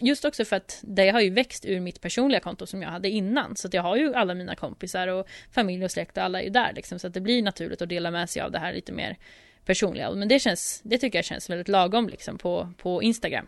[0.00, 3.08] Just också för att det har ju växt ur mitt personliga konto som jag hade
[3.08, 3.56] innan.
[3.56, 6.44] Så att jag har ju alla mina kompisar och familj och släkt och alla är
[6.44, 6.98] ju där liksom.
[6.98, 9.16] Så att det blir naturligt att dela med sig av det här lite mer
[9.64, 10.10] personliga.
[10.10, 13.46] Men det känns, det tycker jag känns väldigt lagom liksom på, på Instagram.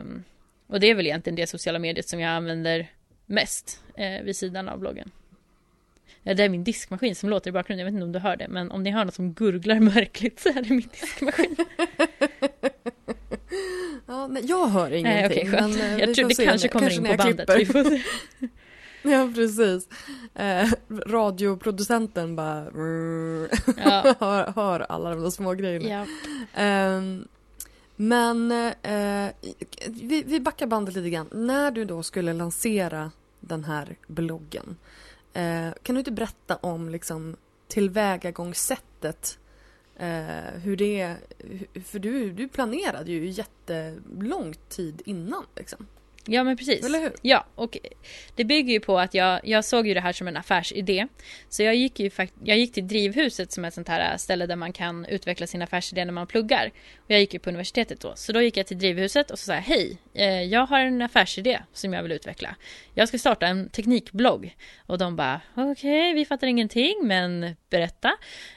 [0.00, 0.24] Um,
[0.66, 2.86] och det är väl egentligen det sociala mediet som jag använder
[3.26, 5.10] mest eh, vid sidan av bloggen.
[6.22, 8.36] Ja, det är min diskmaskin som låter i bakgrunden, jag vet inte om du hör
[8.36, 11.56] det, men om ni hör något som gurglar märkligt så är det min diskmaskin.
[14.14, 15.50] Ja, nej, jag hör ingenting.
[15.50, 17.50] Nej, okay, men, eh, jag tror det kanske kommer kanske in på bandet.
[17.58, 18.02] Vi får se.
[19.10, 19.88] ja, precis.
[20.34, 20.68] Eh,
[21.06, 22.64] radioproducenten bara
[23.84, 24.14] ja.
[24.20, 25.88] hör, hör, alla de där små grejerna.
[26.54, 26.62] Ja.
[26.62, 27.02] Eh,
[27.96, 29.30] men eh,
[29.86, 31.28] vi, vi backar bandet lite grann.
[31.32, 34.76] När du då skulle lansera den här bloggen.
[35.32, 37.36] Eh, kan du inte berätta om liksom,
[37.68, 39.38] tillvägagångssättet
[39.96, 41.16] Eh, hur det...
[41.84, 45.86] För du, du planerade ju jättelång tid innan liksom.
[46.26, 46.86] Ja men precis.
[46.86, 47.12] Eller hur?
[47.22, 47.78] Ja, och
[48.34, 51.06] det bygger ju på att jag, jag såg ju det här som en affärsidé.
[51.48, 52.10] Så jag gick ju
[52.44, 55.62] jag gick till Drivhuset som är ett sånt här ställe där man kan utveckla sin
[55.62, 56.70] affärsidé när man pluggar.
[56.96, 58.12] Och jag gick ju på universitetet då.
[58.16, 61.60] Så då gick jag till Drivhuset och så sa hej, eh, jag har en affärsidé
[61.72, 62.56] som jag vill utveckla.
[62.94, 64.56] Jag ska starta en teknikblogg.
[64.86, 68.12] Och de bara, okej, okay, vi fattar ingenting, men berätta.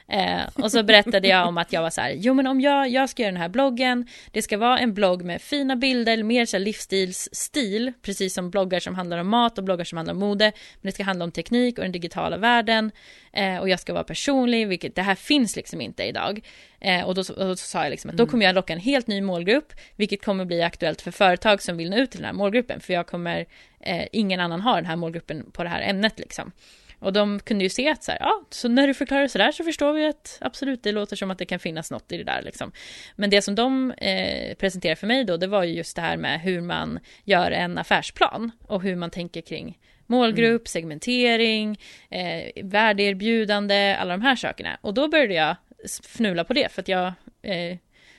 [0.09, 2.89] Eh, och så berättade jag om att jag var så här, jo men om jag,
[2.89, 6.45] jag ska göra den här bloggen, det ska vara en blogg med fina bilder, mer
[6.45, 10.19] så här livsstilsstil, precis som bloggar som handlar om mat och bloggar som handlar om
[10.19, 10.45] mode,
[10.81, 12.91] men det ska handla om teknik och den digitala världen.
[13.33, 16.41] Eh, och jag ska vara personlig, vilket det här finns liksom inte idag.
[16.79, 18.31] Eh, och, då, och då sa jag liksom att då mm.
[18.31, 21.89] kommer jag locka en helt ny målgrupp, vilket kommer bli aktuellt för företag som vill
[21.89, 23.45] nå ut till den här målgruppen, för jag kommer,
[23.79, 26.51] eh, ingen annan har den här målgruppen på det här ämnet liksom.
[26.99, 29.63] Och de kunde ju se att så här, ja, så när du förklarar sådär så
[29.63, 32.41] förstår vi att absolut, det låter som att det kan finnas något i det där
[32.41, 32.71] liksom.
[33.15, 36.17] Men det som de eh, presenterade för mig då, det var ju just det här
[36.17, 40.65] med hur man gör en affärsplan och hur man tänker kring målgrupp, mm.
[40.65, 41.79] segmentering,
[42.09, 44.77] eh, värdeerbjudande, alla de här sakerna.
[44.81, 45.55] Och då började jag
[46.03, 47.77] fnula på det för att jag eh,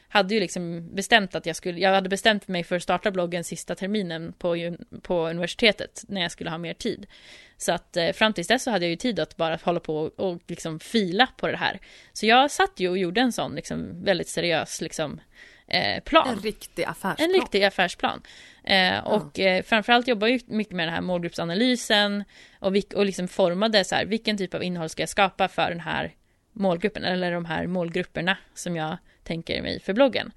[0.09, 3.44] hade ju liksom bestämt att jag skulle, jag hade bestämt mig för att starta bloggen
[3.44, 7.07] sista terminen på, på universitetet när jag skulle ha mer tid.
[7.57, 9.97] Så att eh, fram tills dess så hade jag ju tid att bara hålla på
[9.97, 11.81] och, och liksom fila på det här.
[12.12, 15.21] Så jag satt ju och gjorde en sån liksom väldigt seriös liksom
[15.66, 16.29] eh, plan.
[16.29, 17.29] En riktig affärsplan.
[17.31, 18.23] En riktig affärsplan.
[18.64, 22.25] Eh, och eh, framförallt jobbar ju mycket med den här målgruppsanalysen
[22.59, 25.81] och, och liksom formade så här, vilken typ av innehåll ska jag skapa för den
[25.81, 26.14] här
[26.59, 30.33] målgruppen eller de här målgrupperna som jag tänker mig för bloggen.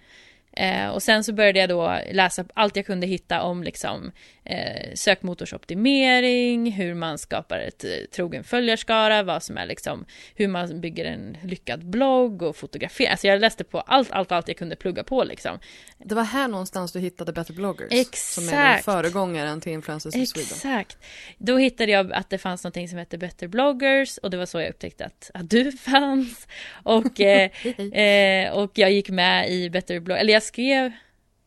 [0.54, 4.12] Eh, och sen så började jag då läsa allt jag kunde hitta om liksom,
[4.46, 10.82] eh, sökmotorsoptimering, hur man skapar ett eh, trogen följarskara, vad som är liksom, hur man
[10.82, 13.12] bygger en lyckad blogg och fotografering.
[13.12, 15.60] Alltså jag läste på allt, allt, allt jag kunde plugga på liksom.
[15.98, 17.88] Det var här någonstans du hittade Better bloggers.
[17.92, 18.18] Exakt.
[18.18, 20.52] Som är den föregångaren till Influencers of Sweden.
[20.52, 20.98] Exakt.
[21.38, 24.60] Då hittade jag att det fanns någonting som hette Better bloggers och det var så
[24.60, 26.48] jag upptäckte att, att du fanns.
[26.84, 27.52] Och, eh,
[27.94, 30.92] eh, och jag gick med i Better bloggers, eller jag skrev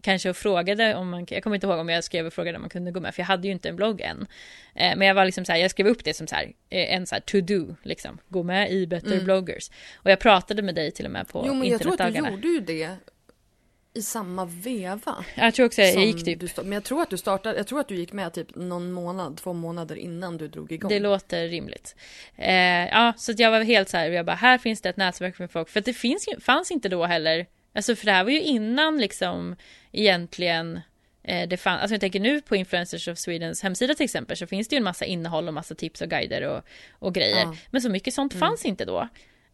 [0.05, 2.63] kanske och frågade om man, jag kommer inte ihåg om jag skrev och frågade om
[2.63, 4.27] man kunde gå med, för jag hade ju inte en blogg än.
[4.75, 6.95] Eh, men jag var liksom så här, jag skrev upp det som så här, eh,
[6.95, 9.25] en så här to-do, liksom, gå med i Better mm.
[9.25, 9.71] bloggers.
[9.95, 12.19] Och jag pratade med dig till och med på Jo men jag tror att du
[12.19, 12.97] gjorde ju det
[13.97, 15.25] i samma veva.
[15.35, 16.41] Jag tror också jag gick typ.
[16.41, 18.93] Du, men jag tror att du startade, jag tror att du gick med typ någon
[18.93, 20.89] månad, två månader innan du drog igång.
[20.89, 21.97] Det låter rimligt.
[22.37, 24.97] Eh, ja, så att jag var helt så här, jag bara, här finns det ett
[24.97, 25.69] nätverk med folk.
[25.69, 28.99] För att det finns, fanns inte då heller Alltså för det här var ju innan
[28.99, 29.57] liksom
[29.93, 30.81] egentligen
[31.23, 34.47] eh, det fann, alltså jag tänker nu på Influencers of Swedens hemsida till exempel så
[34.47, 36.63] finns det ju en massa innehåll och massa tips och guider och,
[36.99, 37.41] och grejer.
[37.41, 37.57] Ja.
[37.71, 38.41] Men så mycket sånt mm.
[38.41, 39.09] fanns inte då.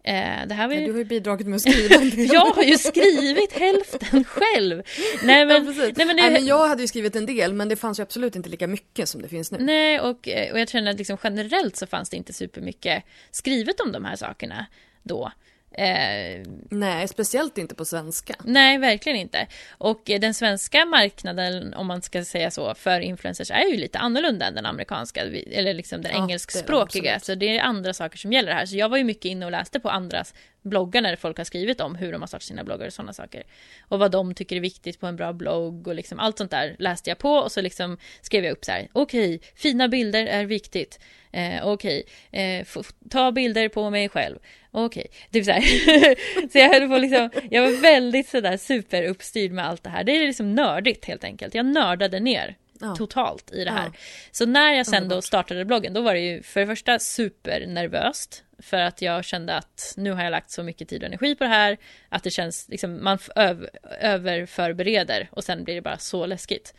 [0.05, 0.81] Eh, det här var ju...
[0.81, 1.95] ja, du har ju bidragit med att skriva
[2.35, 4.83] jag har ju skrivit hälften själv.
[5.25, 6.23] Nej men, ja, nej, men, det...
[6.23, 8.67] nej, men jag hade ju skrivit en del men det fanns ju absolut inte lika
[8.67, 9.59] mycket som det finns nu.
[9.61, 13.93] Nej och, och jag känner att liksom generellt så fanns det inte supermycket skrivet om
[13.93, 14.67] de här sakerna
[15.03, 15.33] då.
[15.73, 18.35] Eh, nej, speciellt inte på svenska.
[18.45, 19.47] Nej, verkligen inte.
[19.71, 24.47] Och den svenska marknaden, om man ska säga så, för influencers är ju lite annorlunda
[24.47, 27.15] än den amerikanska, eller liksom den ja, engelskspråkiga.
[27.15, 28.67] Det så det är andra saker som gäller här.
[28.67, 31.81] Så jag var ju mycket inne och läste på andras bloggar när folk har skrivit
[31.81, 33.43] om hur de har startat sina bloggar och sådana saker.
[33.89, 36.77] Och vad de tycker är viktigt på en bra blogg och liksom allt sånt där
[36.79, 38.89] läste jag på och så liksom skrev jag upp så här.
[38.93, 41.01] Okej, okay, fina bilder är viktigt.
[41.33, 42.67] Eh, Okej, okay, eh,
[43.11, 44.39] ta bilder på mig själv.
[44.71, 45.31] Okej, okay.
[45.33, 46.49] typ så här.
[46.53, 50.05] så jag höll på liksom, jag var väldigt sådär superuppstyrd med allt det här.
[50.05, 51.55] Det är liksom nördigt helt enkelt.
[51.55, 52.97] Jag nördade ner ja.
[52.97, 53.85] totalt i det här.
[53.87, 53.93] Ja.
[54.31, 58.45] Så när jag sen då startade bloggen, då var det ju för det första supernervöst.
[58.59, 61.45] För att jag kände att nu har jag lagt så mycket tid och energi på
[61.45, 61.77] det här.
[62.09, 63.69] Att det känns, liksom, man öv,
[64.01, 66.75] överförbereder och sen blir det bara så läskigt.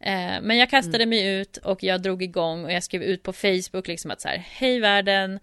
[0.00, 1.08] Eh, men jag kastade mm.
[1.08, 4.28] mig ut och jag drog igång och jag skrev ut på Facebook liksom att så
[4.28, 5.40] här, hej världen,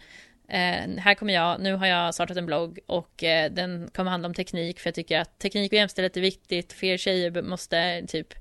[0.49, 4.27] Eh, här kommer jag, nu har jag startat en blogg och eh, den kommer handla
[4.27, 6.73] om teknik för jag tycker att teknik och jämställdhet är viktigt.
[6.73, 8.33] Fler tjejer måste typ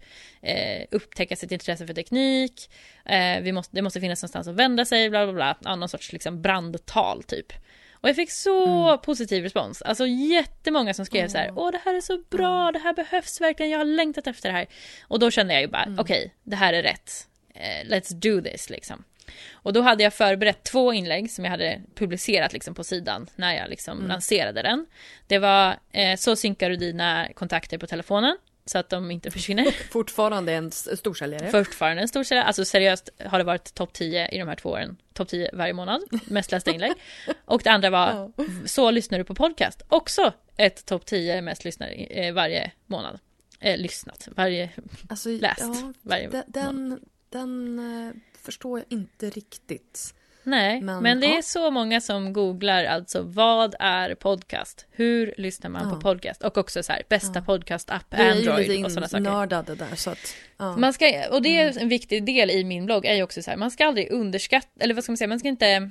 [0.42, 2.70] eh, upptäcka sitt intresse för teknik.
[3.04, 5.56] Eh, vi måste, det måste finnas någonstans att vända sig, bla bla bla.
[5.64, 7.52] Ja, någon sorts liksom brandtal typ.
[7.92, 8.98] Och jag fick så mm.
[8.98, 9.82] positiv respons.
[9.82, 11.30] Alltså jättemånga som skrev mm.
[11.30, 14.26] så här, åh det här är så bra, det här behövs verkligen, jag har längtat
[14.26, 14.66] efter det här.
[15.02, 15.98] Och då kände jag ju bara, mm.
[15.98, 17.28] okej, okay, det här är rätt.
[17.54, 19.04] Eh, let's do this liksom.
[19.52, 23.56] Och då hade jag förberett två inlägg som jag hade publicerat liksom på sidan när
[23.56, 24.08] jag liksom mm.
[24.08, 24.86] lanserade den.
[25.26, 28.36] Det var eh, så synkar du dina kontakter på telefonen.
[28.66, 29.70] så att de inte försvinner.
[29.90, 31.50] Fortfarande en storsäljare.
[31.50, 32.46] Fortfarande en storsäljare.
[32.46, 34.96] Alltså seriöst har det varit topp 10 i de här två åren.
[35.12, 36.02] Topp 10 varje månad.
[36.24, 36.92] Mest lästa inlägg.
[37.44, 38.44] Och det andra var ja.
[38.66, 39.82] Så lyssnar du på podcast.
[39.88, 43.18] Också ett topp 10 mest lyssnare eh, varje månad.
[43.60, 44.28] Eh, lyssnat.
[44.36, 44.70] Varje
[45.08, 45.60] alltså, läst.
[45.60, 48.12] Ja, varje den, den, den uh,
[48.46, 50.14] förstår jag inte riktigt.
[50.42, 51.38] Nej, men, men det ja.
[51.38, 54.86] är så många som googlar alltså vad är podcast?
[54.90, 55.94] Hur lyssnar man ja.
[55.94, 56.42] på podcast?
[56.42, 57.44] Och också så här bästa ja.
[57.44, 59.24] podcast-app, Android och sådana saker.
[59.24, 60.76] nördade där så att, ja.
[60.76, 61.82] man ska, och det är mm.
[61.82, 64.68] en viktig del i min blogg är ju också så här, man ska aldrig underskatta,
[64.78, 65.90] eller vad ska man säga, man ska inte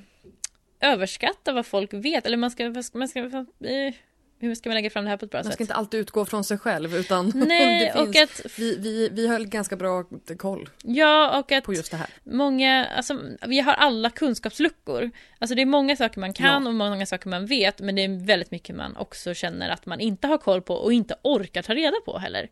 [0.79, 3.93] överskatta vad folk vet, eller man ska, man ska, man ska eh,
[4.39, 5.45] hur ska man lägga fram det här på ett bra sätt?
[5.45, 9.27] Man ska inte alltid utgå från sig själv utan Nej, och att, vi, vi, vi
[9.27, 10.03] höll ganska bra
[10.37, 12.09] koll ja, och att på just det här.
[12.23, 15.11] Många, alltså vi har alla kunskapsluckor.
[15.39, 16.69] Alltså det är många saker man kan ja.
[16.69, 19.99] och många saker man vet men det är väldigt mycket man också känner att man
[19.99, 22.49] inte har koll på och inte orkar ta reda på heller.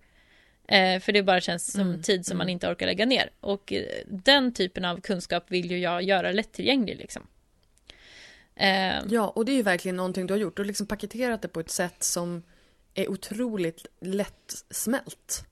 [0.68, 2.38] Eh, för det bara känns som mm, tid som mm.
[2.38, 3.30] man inte orkar lägga ner.
[3.40, 7.28] Och eh, den typen av kunskap vill ju jag göra lättillgänglig liksom.
[8.56, 10.56] Eh, ja, och det är ju verkligen någonting du har gjort.
[10.56, 12.44] Du har liksom paketerat det på ett sätt som
[12.94, 15.46] är otroligt lättsmält.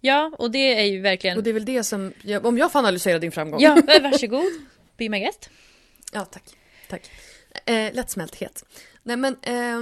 [0.00, 1.36] Ja, och det är ju verkligen...
[1.36, 3.60] Och det är väl det som, om jag får analysera din framgång.
[3.60, 4.52] Ja, varsågod.
[4.96, 5.50] Be my guest.
[6.12, 6.44] Ja, tack.
[6.88, 7.10] Tack.
[7.66, 8.64] Eh, lättsmälthet.
[9.02, 9.80] Nej men, eh,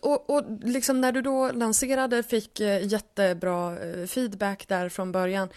[0.00, 5.48] och, och liksom när du då lanserade fick eh, jättebra eh, feedback där från början.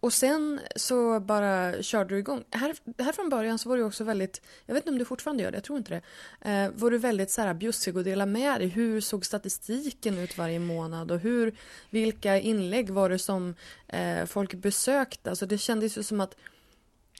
[0.00, 2.44] Och sen så bara körde du igång.
[2.50, 5.42] Här, här från början så var du också väldigt, jag vet inte om du fortfarande
[5.42, 5.94] gör det, jag tror inte
[6.40, 6.50] det.
[6.50, 8.68] Eh, var du väldigt så här bjussig och dela med dig.
[8.68, 11.54] Hur såg statistiken ut varje månad och hur,
[11.90, 13.54] vilka inlägg var det som
[13.88, 15.30] eh, folk besökte?
[15.30, 16.36] Alltså det kändes ju som att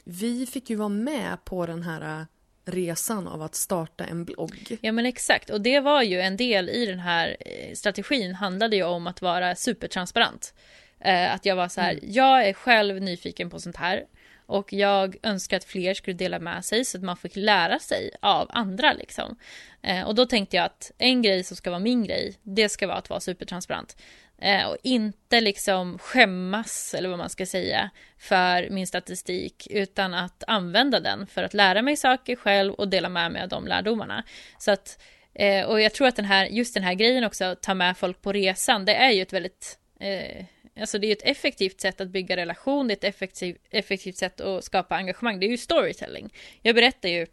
[0.05, 2.27] vi fick ju vara med på den här eh,
[2.65, 4.79] resan av att starta en blogg.
[4.81, 8.77] Ja men exakt och det var ju en del i den här eh, strategin handlade
[8.77, 10.55] ju om att vara supertransparent.
[11.01, 12.05] Eh, att jag var så här, mm.
[12.07, 14.05] jag är själv nyfiken på sånt här.
[14.47, 18.11] Och jag önskar att fler skulle dela med sig så att man fick lära sig
[18.23, 19.37] av andra liksom.
[19.83, 22.87] Eh, och då tänkte jag att en grej som ska vara min grej, det ska
[22.87, 23.97] vara att vara supertransparent.
[24.41, 30.45] Eh, och inte liksom skämmas, eller vad man ska säga, för min statistik, utan att
[30.47, 34.25] använda den för att lära mig saker själv och dela med mig av de lärdomarna.
[34.59, 35.03] Så att,
[35.35, 38.23] eh, och jag tror att den här, just den här grejen också, ta med folk
[38.23, 40.45] på resan, det är ju ett väldigt eh,
[40.81, 44.41] Alltså det är ett effektivt sätt att bygga relation, det är ett effektiv, effektivt sätt
[44.41, 45.41] att skapa engagemang.
[45.41, 46.35] Det är ju storytelling.
[46.63, 47.27] Jag berättar ju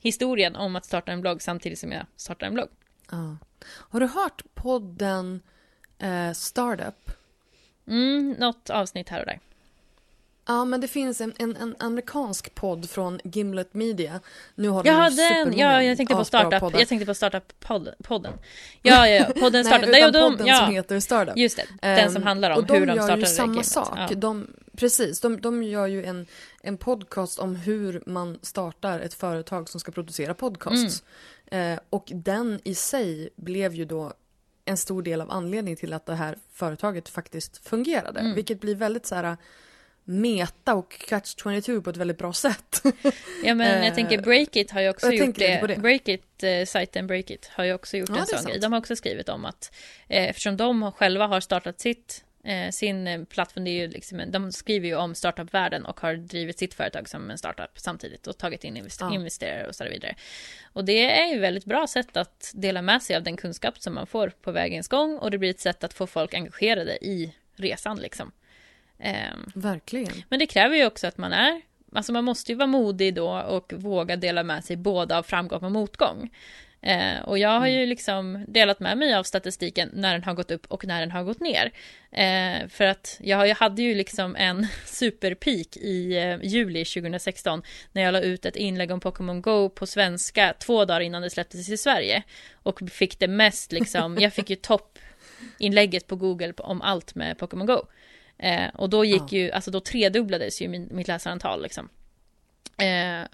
[0.00, 2.68] historien om att starta en blogg samtidigt som jag startar en blogg.
[3.10, 3.36] Ja.
[3.64, 5.42] Har du hört podden
[5.98, 7.10] eh, Startup?
[7.86, 9.40] Mm, något avsnitt här och där.
[10.50, 14.20] Ja, men det finns en, en, en, amerikansk podd från Gimlet Media.
[14.54, 15.58] Nu har ja, den!
[15.58, 16.62] Ja, jag tänkte på startup.
[16.78, 18.32] Jag tänkte på startup-podden.
[18.82, 19.88] Ja, ja, podden Startup.
[19.90, 21.36] Nej, utan de, podden ja, som heter Startup.
[21.36, 23.62] Just det, den um, som handlar om hur de startar Och de gör ju samma
[23.62, 23.98] sak.
[24.10, 24.16] Ja.
[24.16, 26.26] De, precis, de, de gör ju en,
[26.62, 31.02] en podcast om hur man startar ett företag som ska producera podcasts.
[31.50, 31.72] Mm.
[31.72, 34.12] Uh, och den i sig blev ju då
[34.64, 38.20] en stor del av anledningen till att det här företaget faktiskt fungerade.
[38.20, 38.34] Mm.
[38.34, 39.36] Vilket blir väldigt så här
[40.10, 42.82] meta och catch 22 på ett väldigt bra sätt.
[43.44, 45.66] Ja men jag tänker Breakit har ju också gjort det.
[45.66, 45.76] det.
[45.76, 48.60] Breakit, eh, sajten Breakit har ju också gjort ja, en sån grej.
[48.60, 49.72] De har också skrivit om att
[50.08, 54.22] eh, eftersom de själva har startat sitt eh, sin eh, plattform, det är ju liksom,
[54.28, 58.38] de skriver ju om startupvärlden och har drivit sitt företag som en startup samtidigt och
[58.38, 59.14] tagit in invester ja.
[59.14, 60.14] investerare och så vidare.
[60.72, 63.94] Och det är ju väldigt bra sätt att dela med sig av den kunskap som
[63.94, 67.34] man får på vägens gång och det blir ett sätt att få folk engagerade i
[67.56, 68.32] resan liksom.
[69.00, 70.12] Ehm, Verkligen.
[70.28, 71.60] Men det kräver ju också att man är,
[71.94, 75.64] alltså man måste ju vara modig då och våga dela med sig både av framgång
[75.64, 76.30] och motgång.
[76.82, 77.88] Eh, och jag har ju mm.
[77.88, 81.24] liksom delat med mig av statistiken när den har gått upp och när den har
[81.24, 81.72] gått ner.
[82.10, 88.02] Eh, för att jag, jag hade ju liksom en superpeak i eh, juli 2016 när
[88.02, 91.68] jag la ut ett inlägg om Pokémon Go på svenska två dagar innan det släpptes
[91.68, 92.22] i Sverige.
[92.52, 94.56] Och fick det mest liksom, jag fick ju
[95.56, 97.86] toppinlägget på Google om allt med Pokémon Go.
[98.42, 99.38] Eh, och då gick ja.
[99.38, 101.88] ju, alltså då tredubblades ju min, mitt läsarantal liksom.
[102.78, 103.26] Eh,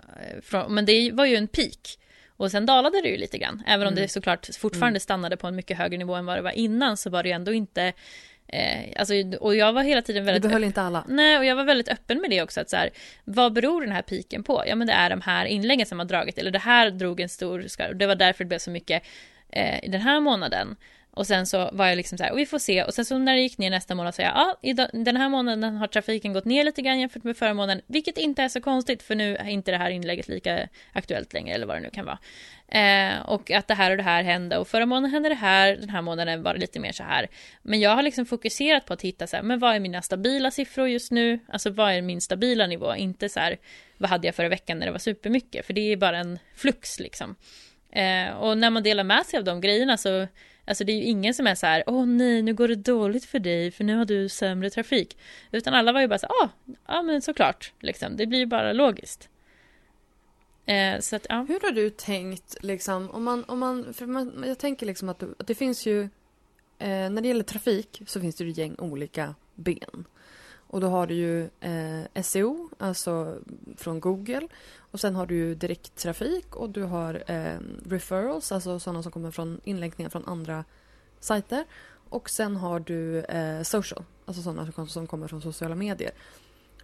[0.43, 1.99] från, men det var ju en peak.
[2.29, 3.63] Och sen dalade det ju lite grann.
[3.67, 4.03] Även om mm.
[4.03, 5.01] det såklart fortfarande mm.
[5.01, 7.35] stannade på en mycket högre nivå än vad det var innan så var det ju
[7.35, 7.93] ändå inte
[8.49, 10.43] Eh, alltså, och jag var hela tiden väldigt...
[10.43, 11.05] Du behöll inte alla.
[11.09, 12.61] Nej, och jag var väldigt öppen med det också.
[12.61, 12.91] Att så här,
[13.25, 14.65] vad beror den här piken på?
[14.67, 16.39] Ja, men det är de här inläggen som har dragit.
[16.39, 17.95] Eller det här drog en stor skar.
[17.95, 19.03] Det var därför det blev så mycket
[19.53, 20.77] eh, i den här månaden.
[21.17, 22.83] Och sen så var jag liksom så här, vi får se.
[22.83, 25.77] Och sen så när det gick ner nästa månad så jag, ja, den här månaden
[25.77, 27.83] har trafiken gått ner lite grann jämfört med förra månaden.
[27.87, 31.55] Vilket inte är så konstigt, för nu är inte det här inlägget lika aktuellt längre,
[31.55, 32.19] eller vad det nu kan vara.
[32.69, 35.77] Eh, och att det här och det här hände och förra månaden hände det här,
[35.77, 37.29] den här månaden var det lite mer så här.
[37.63, 40.51] Men jag har liksom fokuserat på att hitta så här, men vad är mina stabila
[40.51, 41.39] siffror just nu?
[41.49, 42.95] Alltså vad är min stabila nivå?
[42.95, 43.57] Inte så här,
[43.99, 45.67] vad hade jag förra veckan när det var supermycket?
[45.67, 47.37] För det är bara en flux liksom.
[47.93, 50.27] Eh, och när man delar med sig av de grejerna så
[50.67, 53.25] Alltså det är ju ingen som är så här, åh nej, nu går det dåligt
[53.25, 55.19] för dig för nu har du sämre trafik.
[55.53, 58.17] Utan alla var ju bara så ja, ah, ja men såklart, liksom.
[58.17, 59.29] Det blir ju bara logiskt.
[60.67, 61.47] Eh, så att, ja.
[61.49, 65.23] Hur har du tänkt, liksom, om man, om man, för man, jag tänker liksom att,
[65.23, 66.03] att det finns ju,
[66.79, 70.05] eh, när det gäller trafik så finns det ju gäng olika ben.
[70.77, 73.39] Och då har du ju eh, SEO, alltså
[73.77, 74.49] från Google.
[74.79, 79.31] Och sen har du ju direkttrafik och du har eh, referrals, alltså sådana som kommer
[79.31, 80.65] från inlänkningar från andra
[81.21, 81.65] sajter.
[82.09, 86.11] Och sen har du eh, social, alltså sådana som kommer från sociala medier.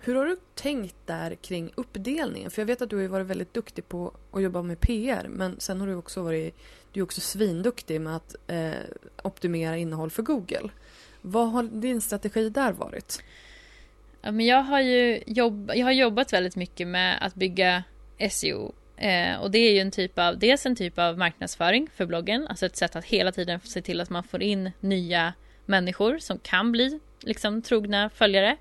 [0.01, 2.51] Hur har du tänkt där kring uppdelningen?
[2.51, 5.61] För jag vet att du har varit väldigt duktig på att jobba med PR men
[5.61, 6.57] sen har du också varit
[6.93, 8.73] du är också svinduktig med att eh,
[9.25, 10.69] optimera innehåll för Google.
[11.23, 13.23] Vad har din strategi där varit?
[14.23, 17.83] Ja, men jag, har ju jobb, jag har jobbat väldigt mycket med att bygga
[18.31, 22.07] SEO eh, och det är ju en typ av, dels en typ av marknadsföring för
[22.07, 25.33] bloggen, alltså ett sätt att hela tiden se till att man får in nya
[25.67, 28.57] människor som kan bli liksom trogna följare.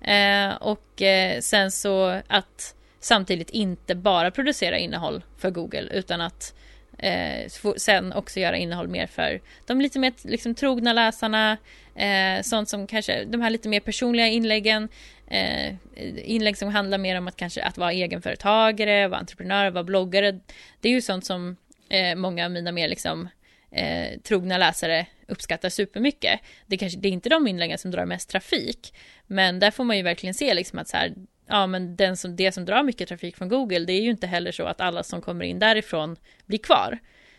[0.00, 6.54] Eh, och eh, sen så att samtidigt inte bara producera innehåll för Google utan att
[6.98, 11.56] eh, sen också göra innehåll mer för de lite mer liksom, trogna läsarna,
[11.94, 14.88] eh, sånt som kanske de här lite mer personliga inläggen,
[15.26, 15.74] eh,
[16.16, 20.40] inlägg som handlar mer om att kanske att vara egenföretagare, vara entreprenör, vara bloggare.
[20.80, 21.56] Det är ju sånt som
[21.88, 23.28] eh, många av mina mer liksom
[23.70, 26.40] eh, trogna läsare uppskattar supermycket.
[26.66, 28.94] Det, kanske, det är inte de inläggen som drar mest trafik,
[29.26, 31.14] men där får man ju verkligen se liksom att så här,
[31.48, 34.26] ja men den som, det som drar mycket trafik från Google, det är ju inte
[34.26, 36.16] heller så att alla som kommer in därifrån
[36.46, 36.98] blir kvar.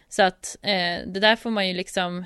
[0.09, 2.25] Så att eh, det där får man ju liksom,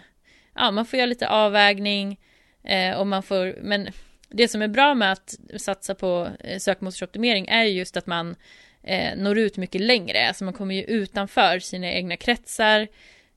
[0.57, 2.19] ja man får göra lite avvägning
[2.63, 3.87] eh, och man får, men
[4.29, 8.35] det som är bra med att satsa på eh, sökmotorsoptimering är just att man
[8.83, 12.87] eh, når ut mycket längre, alltså man kommer ju utanför sina egna kretsar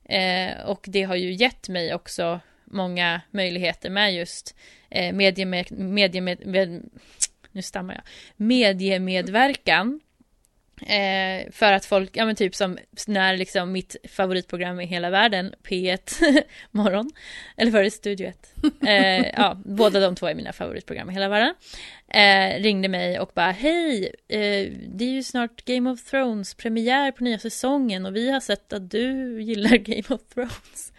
[0.05, 4.55] eh, och det har ju gett mig också många möjligheter med just
[4.89, 6.89] eh, mediemed, mediemed, med,
[7.51, 8.03] nu stammar jag,
[8.35, 9.99] mediemedverkan.
[10.81, 12.77] Eh, för att folk, ja men typ som
[13.07, 17.11] när liksom mitt favoritprogram i hela världen, P1 Morgon,
[17.57, 18.53] eller var det Studio 1?
[18.87, 21.55] Eh, ja, båda de två är mina favoritprogram i hela världen.
[22.07, 27.11] Eh, ringde mig och bara, hej, eh, det är ju snart Game of Thrones premiär
[27.11, 30.93] på nya säsongen och vi har sett att du gillar Game of Thrones.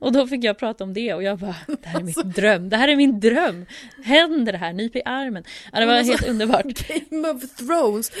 [0.00, 2.68] Och då fick jag prata om det och jag bara, det här är min dröm,
[2.68, 3.66] det här är min dröm.
[4.04, 5.44] Händer det här, nyp i armen.
[5.72, 6.64] Ja, det var alltså, helt underbart.
[6.64, 8.12] Game of Thrones.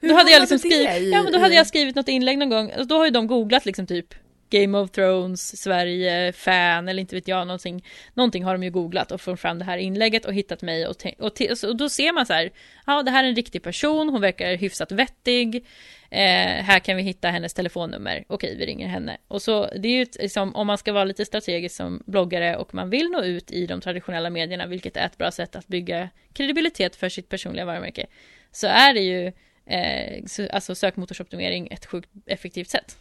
[0.00, 2.50] Hur då hade jag liksom skrivit, ja men då hade jag skrivit något inlägg någon
[2.50, 4.14] gång, och då har ju de googlat liksom typ
[4.50, 7.84] Game of Thrones, Sverige, fan eller inte vet jag någonting.
[8.14, 10.96] Någonting har de ju googlat och fått fram det här inlägget och hittat mig och,
[11.18, 12.50] och, och då ser man så här,
[12.86, 15.66] ja det här är en riktig person, hon verkar hyfsat vettig.
[16.10, 19.16] Eh, här kan vi hitta hennes telefonnummer, okej vi ringer henne.
[19.28, 22.74] Och så det är ju liksom, om man ska vara lite strategisk som bloggare och
[22.74, 26.08] man vill nå ut i de traditionella medierna, vilket är ett bra sätt att bygga
[26.32, 28.06] kredibilitet för sitt personliga varumärke,
[28.52, 29.32] så är det ju
[29.66, 32.96] eh, alltså sökmotorsoptimering ett sjukt effektivt sätt.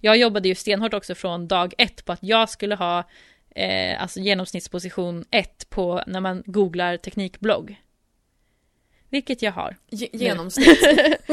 [0.00, 3.08] Jag jobbade ju stenhårt också från dag ett på att jag skulle ha
[3.54, 7.76] eh, alltså genomsnittsposition ett på när man googlar teknikblogg.
[9.08, 9.76] Vilket jag har.
[9.90, 10.78] Ge genomsnitt?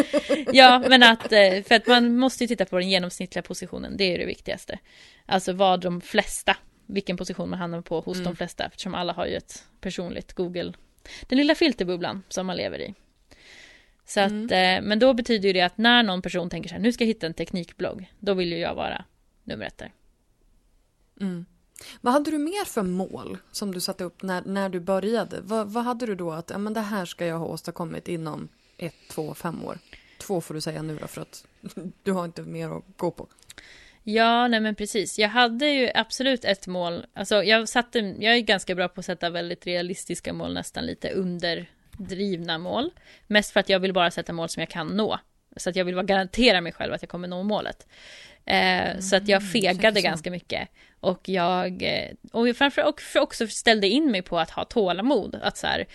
[0.54, 4.04] ja, men att, eh, för att man måste ju titta på den genomsnittliga positionen, det
[4.04, 4.80] är det viktigaste.
[5.26, 8.26] Alltså vad de flesta, vilken position man hamnar på hos mm.
[8.26, 10.74] de flesta, eftersom alla har ju ett personligt Google,
[11.28, 12.94] den lilla filterbubblan som man lever i.
[14.08, 14.52] Så att, mm.
[14.52, 17.08] eh, men då betyder det att när någon person tänker så här, nu ska jag
[17.08, 19.06] hitta en teknikblogg, då vill ju jag vara
[19.44, 19.92] nummer ett där.
[21.22, 21.46] Mm.
[22.02, 25.42] Vad hade du mer för mål som du satte upp när, när du började?
[25.42, 28.48] Vad, vad hade du då att, ja men det här ska jag ha åstadkommit inom
[28.78, 29.78] ett, två, fem år?
[30.20, 31.48] Två får du säga nu då för att
[32.04, 33.28] du har inte mer att gå på.
[34.04, 35.20] Ja, nej men precis.
[35.20, 37.06] Jag hade ju absolut ett mål.
[37.14, 41.10] Alltså jag satte, jag är ganska bra på att sätta väldigt realistiska mål, nästan lite
[41.12, 42.92] under drivna mål.
[43.28, 45.20] Mest för att jag vill bara sätta mål som jag kan nå.
[45.58, 47.88] Så att jag vill bara garantera mig själv att jag kommer nå målet.
[48.46, 50.70] Mm, så att jag fegade ganska mycket.
[51.00, 55.40] Och jag, eh, och framför och också ställde in mig på att ha tålamod.
[55.42, 55.86] Att så här,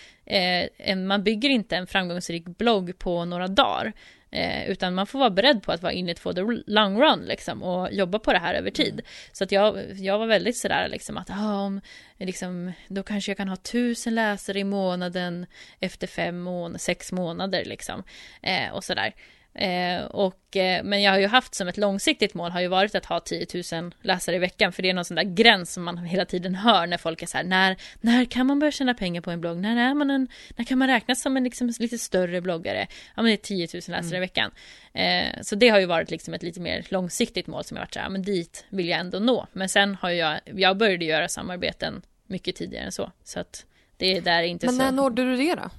[0.79, 3.93] eh, man bygger inte en framgångsrik blogg på några dagar.
[4.33, 7.25] Eh, utan man får vara beredd på att vara in it for the long run
[7.25, 8.93] liksom och jobba på det här över tid.
[8.93, 9.05] Mm.
[9.33, 11.81] Så att jag, jag var väldigt sådär liksom att ah, om,
[12.19, 15.47] liksom, då kanske jag kan ha tusen läsare i månaden
[15.81, 18.03] efter fem månader, sex månader liksom.
[18.43, 19.15] Eh, och sådär.
[19.55, 22.95] Eh, och, eh, men jag har ju haft som ett långsiktigt mål har ju varit
[22.95, 25.85] att ha 10 000 läsare i veckan för det är någon sån där gräns som
[25.85, 28.95] man hela tiden hör när folk är så här när, när kan man börja tjäna
[28.95, 29.57] pengar på en blogg?
[29.57, 32.87] När är man en, när kan man räknas som en liksom, lite större bloggare?
[33.17, 34.17] Ja men det är 10 000 läsare mm.
[34.17, 34.51] i veckan.
[34.93, 37.95] Eh, så det har ju varit liksom ett lite mer långsiktigt mål som jag varit
[37.95, 39.47] så här, men dit vill jag ändå nå.
[39.53, 43.13] Men sen har jag, jag började göra samarbeten mycket tidigare än så.
[43.25, 44.83] Så att det är där inte men så.
[44.83, 45.71] Men när nådde du det då?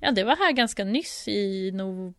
[0.00, 2.14] Ja det var här ganska nyss i nog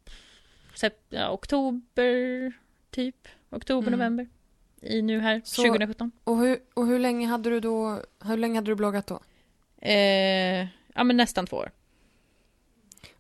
[1.10, 2.54] ja, oktober,
[2.92, 3.28] typ.
[3.50, 4.00] Oktober, mm.
[4.00, 4.28] november.
[4.82, 6.12] I nu här, Så, 2017.
[6.24, 9.20] Och hur, och hur länge hade du då, hur länge hade du bloggat då?
[9.82, 11.72] Eh, ja men nästan två år.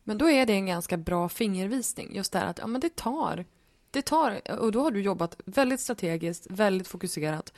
[0.03, 2.15] Men då är det en ganska bra fingervisning.
[2.15, 3.45] Just det här att ja, men det tar.
[3.91, 4.51] Det tar.
[4.59, 7.53] Och då har du jobbat väldigt strategiskt, väldigt fokuserat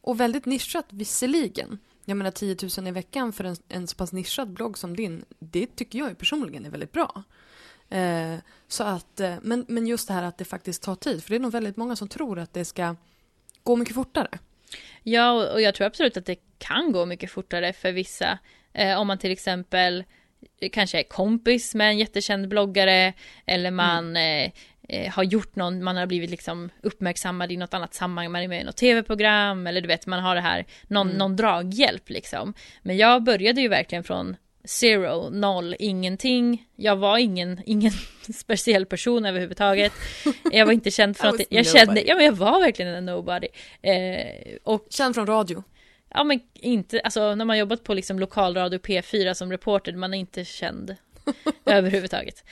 [0.00, 1.78] och väldigt nischat visserligen.
[2.04, 5.24] Jag menar 10 000 i veckan för en, en så pass nischad blogg som din,
[5.38, 7.22] det tycker jag personligen är väldigt bra.
[7.94, 8.38] Eh,
[8.68, 11.36] så att, eh, men, men just det här att det faktiskt tar tid, för det
[11.36, 12.96] är nog väldigt många som tror att det ska
[13.62, 14.28] gå mycket fortare.
[15.02, 18.38] Ja, och jag tror absolut att det kan gå mycket fortare för vissa.
[18.72, 20.04] Eh, om man till exempel
[20.72, 23.12] kanske är kompis med en jättekänd bloggare
[23.46, 23.76] eller mm.
[23.76, 24.50] man mm.
[24.88, 28.48] eh, har gjort någon, man har blivit liksom uppmärksammad i något annat sammanhang, man är
[28.48, 31.18] med i något tv-program eller du vet, man har det här, någon, mm.
[31.18, 32.54] någon draghjälp liksom.
[32.82, 36.66] Men jag började ju verkligen från zero, noll, ingenting.
[36.76, 37.92] Jag var ingen, ingen
[38.34, 39.92] speciell person överhuvudtaget.
[40.52, 43.48] Jag var inte känd för att jag kände, ja men jag var verkligen en nobody.
[43.82, 45.64] Eh, och, känd från radio?
[46.10, 50.18] Ja men inte, alltså när man jobbat på liksom lokalradio P4 som reporter, man är
[50.18, 50.96] inte känd
[51.64, 52.44] överhuvudtaget.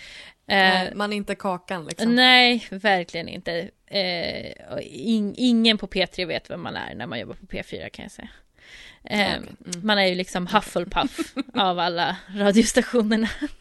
[0.47, 2.15] Eh, man är inte Kakan liksom?
[2.15, 3.71] Nej, verkligen inte.
[3.87, 4.53] Eh,
[4.83, 8.13] in, ingen på P3 vet vem man är när man jobbar på P4 kan jag
[8.13, 8.29] säga.
[9.05, 9.57] Eh, mm.
[9.83, 13.29] Man är ju liksom Hufflepuff av alla radiostationerna.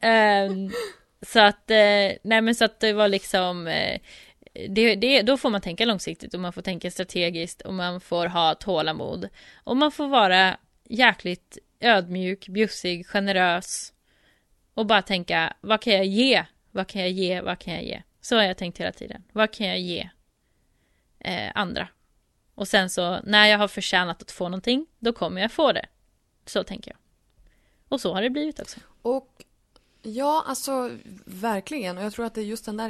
[0.00, 0.50] eh,
[1.22, 4.00] så att, eh, nej men så att det var liksom, eh,
[4.68, 8.26] det, det, då får man tänka långsiktigt och man får tänka strategiskt och man får
[8.26, 9.28] ha tålamod.
[9.64, 10.56] Och man får vara
[10.88, 13.92] jäkligt ödmjuk, bjussig, generös.
[14.74, 16.44] Och bara tänka, vad kan jag ge?
[16.70, 17.40] Vad kan jag ge?
[17.40, 18.02] Vad kan jag ge?
[18.20, 19.24] Så har jag tänkt hela tiden.
[19.32, 20.08] Vad kan jag ge
[21.18, 21.88] eh, andra?
[22.54, 25.86] Och sen så när jag har förtjänat att få någonting, då kommer jag få det.
[26.46, 26.98] Så tänker jag.
[27.88, 28.80] Och så har det blivit också.
[29.02, 29.44] Och
[30.02, 30.90] ja, alltså
[31.24, 31.98] verkligen.
[31.98, 32.88] Och jag tror att det just den där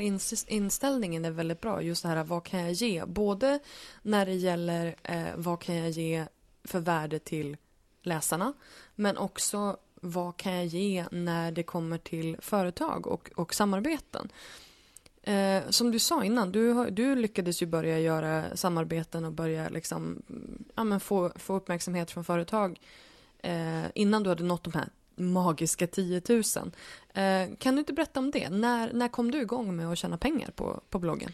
[0.52, 1.82] inställningen är väldigt bra.
[1.82, 3.04] Just det här, vad kan jag ge?
[3.04, 3.58] Både
[4.02, 6.24] när det gäller eh, vad kan jag ge
[6.64, 7.56] för värde till
[8.02, 8.52] läsarna,
[8.94, 14.28] men också vad kan jag ge när det kommer till företag och, och samarbeten.
[15.26, 20.22] Eh, som du sa innan, du, du lyckades ju börja göra samarbeten och börja liksom,
[20.74, 22.80] ja, men få, få uppmärksamhet från företag
[23.42, 26.42] eh, innan du hade nått de här magiska 10 000.
[27.14, 28.50] Eh, kan du inte berätta om det?
[28.50, 31.32] När, när kom du igång med att tjäna pengar på, på bloggen?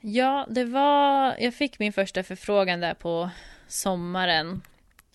[0.00, 3.30] Ja, det var, jag fick min första förfrågan där på
[3.68, 4.62] sommaren.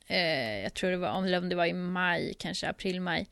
[0.07, 3.27] Eh, jag tror det var, om det var i maj, kanske april, maj.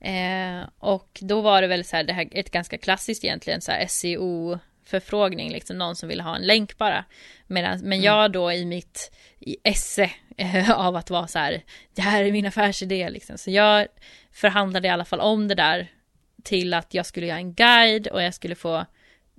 [0.00, 3.72] Eh, och då var det väl så här, det här ett ganska klassiskt egentligen så
[3.72, 7.04] här SEO förfrågning, liksom någon som ville ha en länk bara.
[7.46, 8.02] Medan, men mm.
[8.02, 11.62] jag då i mitt i esse eh, av att vara så här,
[11.94, 13.38] det här är min affärsidé liksom.
[13.38, 13.86] Så jag
[14.32, 15.88] förhandlade i alla fall om det där
[16.42, 18.86] till att jag skulle göra en guide och jag skulle få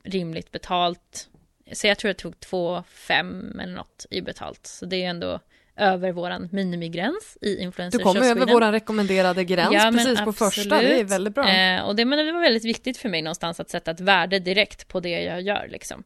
[0.03, 1.29] rimligt betalt.
[1.71, 4.67] Så jag tror jag tog två fem eller något i betalt.
[4.67, 5.39] Så det är ändå
[5.75, 10.25] över våran minimigräns i influencer Du kommer över våran rekommenderade gräns ja, precis absolut.
[10.25, 11.49] på första, det är väldigt bra.
[11.49, 14.39] Eh, och det, men det var väldigt viktigt för mig någonstans att sätta ett värde
[14.39, 16.03] direkt på det jag gör liksom.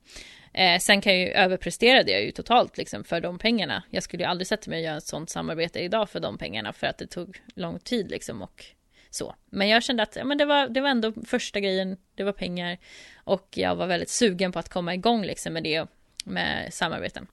[0.53, 3.84] Eh, sen kan jag ju överprestera det ju totalt liksom för de pengarna.
[3.89, 6.74] Jag skulle ju aldrig sätta mig och göra ett sånt samarbete idag för de pengarna
[6.74, 8.66] för att det tog lång tid liksom och
[9.09, 9.36] så.
[9.49, 12.32] Men jag kände att ja, men det, var, det var ändå första grejen, det var
[12.32, 12.78] pengar
[13.24, 15.88] och jag var väldigt sugen på att komma igång liksom med det,
[16.26, 17.28] med samarbeten.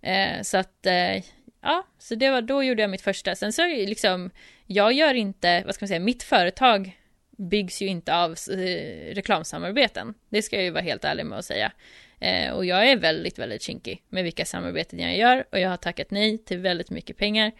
[0.00, 1.22] Eh, så att eh,
[1.62, 3.34] ja, så det var, då gjorde jag mitt första.
[3.34, 4.30] Sen så liksom,
[4.66, 6.98] jag gör inte, vad ska man säga, mitt företag
[7.38, 10.14] byggs ju inte av eh, reklamsamarbeten.
[10.28, 11.72] Det ska jag ju vara helt ärlig med att säga.
[12.20, 15.76] Eh, och jag är väldigt, väldigt kinkig med vilka samarbeten jag gör och jag har
[15.76, 17.52] tackat nej till väldigt mycket pengar.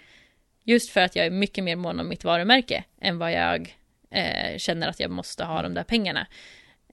[0.65, 3.77] Just för att jag är mycket mer mån om mitt varumärke än vad jag
[4.11, 6.27] eh, känner att jag måste ha de där pengarna.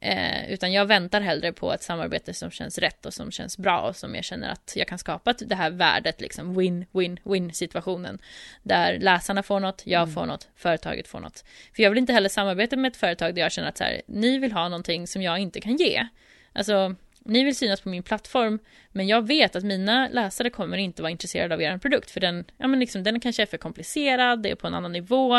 [0.01, 3.81] Eh, utan jag väntar hellre på ett samarbete som känns rätt och som känns bra
[3.81, 8.19] och som jag känner att jag kan skapa det här värdet, liksom win-win-win situationen.
[8.63, 10.13] Där läsarna får något, jag mm.
[10.13, 11.43] får något, företaget får något.
[11.75, 14.01] För jag vill inte heller samarbeta med ett företag där jag känner att så här,
[14.07, 16.07] ni vill ha någonting som jag inte kan ge.
[16.53, 18.59] Alltså, ni vill synas på min plattform,
[18.91, 22.45] men jag vet att mina läsare kommer inte vara intresserade av er produkt, för den,
[22.57, 25.35] ja men liksom, den kanske är för komplicerad, det är på en annan nivå.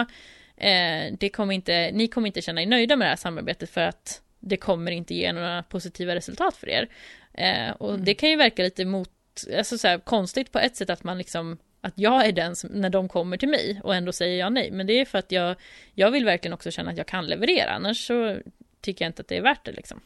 [0.57, 3.81] Eh, det kommer inte, ni kommer inte känna er nöjda med det här samarbetet för
[3.81, 6.89] att det kommer inte ge några positiva resultat för er.
[7.33, 8.05] Eh, och mm.
[8.05, 9.11] det kan ju verka lite mot,
[9.57, 12.71] alltså så här, konstigt på ett sätt att man liksom att jag är den som,
[12.71, 14.71] när de kommer till mig och ändå säger jag nej.
[14.71, 15.57] Men det är för att jag,
[15.95, 18.39] jag vill verkligen också känna att jag kan leverera, annars så
[18.81, 20.01] tycker jag inte att det är värt det liksom.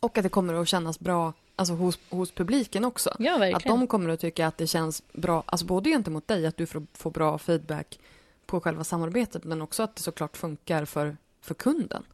[0.00, 3.16] Och att det kommer att kännas bra alltså hos, hos publiken också.
[3.18, 3.56] Ja, verkligen.
[3.56, 6.66] Att de kommer att tycka att det känns bra, alltså både gentemot dig, att du
[6.66, 7.98] får, får bra feedback
[8.46, 12.04] på själva samarbetet, men också att det såklart funkar för, för kunden.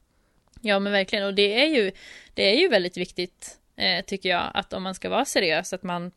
[0.64, 1.24] Ja men verkligen.
[1.24, 1.92] Och det är ju,
[2.34, 5.82] det är ju väldigt viktigt eh, tycker jag att om man ska vara seriös att
[5.82, 6.12] man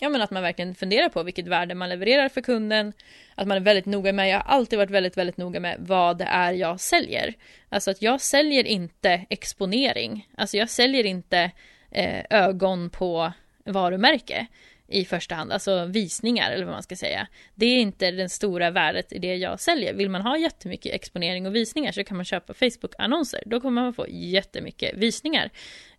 [0.00, 2.92] Ja men att man verkligen funderar på vilket värde man levererar för kunden.
[3.34, 6.18] Att man är väldigt noga med, jag har alltid varit väldigt väldigt noga med vad
[6.18, 7.34] det är jag säljer.
[7.68, 10.28] Alltså att jag säljer inte exponering.
[10.36, 11.50] Alltså jag säljer inte
[11.90, 13.32] eh, ögon på
[13.64, 14.46] varumärke
[14.88, 17.26] i första hand, alltså visningar eller vad man ska säga.
[17.54, 19.94] Det är inte det stora värdet i det jag säljer.
[19.94, 23.42] Vill man ha jättemycket exponering och visningar så kan man köpa Facebook-annonser.
[23.46, 25.50] Då kommer man få jättemycket visningar.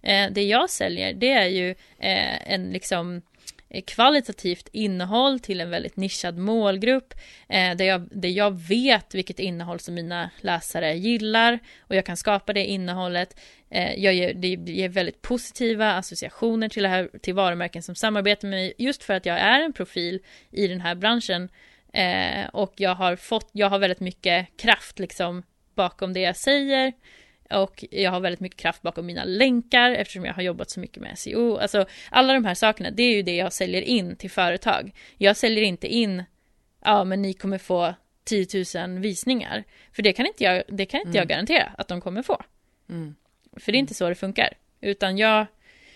[0.02, 1.70] Eh, det jag säljer det är ju
[2.00, 3.22] eh, en liksom
[3.70, 7.14] eh, kvalitativt innehåll till en väldigt nischad målgrupp
[7.50, 12.18] eh, där, jag, där jag vet vilket innehåll som mina läsare gillar och jag kan
[12.18, 13.40] skapa det innehållet.
[13.70, 18.58] Eh, jag ger, det ger väldigt positiva associationer till, här, till varumärken som samarbetar med
[18.58, 20.20] mig just för att jag är en profil
[20.52, 21.50] i den här branschen
[21.94, 25.44] eh, och jag har fått, jag har väldigt mycket kraft liksom
[25.76, 26.94] bakom det jag säger
[27.50, 31.02] och jag har väldigt mycket kraft bakom mina länkar eftersom jag har jobbat så mycket
[31.02, 31.58] med SEO.
[31.58, 34.92] Alltså alla de här sakerna, det är ju det jag säljer in till företag.
[35.18, 36.24] Jag säljer inte in,
[36.84, 37.94] ja men ni kommer få
[38.24, 38.48] 10
[38.88, 39.64] 000 visningar.
[39.92, 41.20] För det kan inte jag, det kan inte mm.
[41.20, 42.42] jag garantera att de kommer få.
[42.90, 43.16] Mm.
[43.60, 44.54] För det är inte så det funkar.
[44.82, 45.46] Utan jag...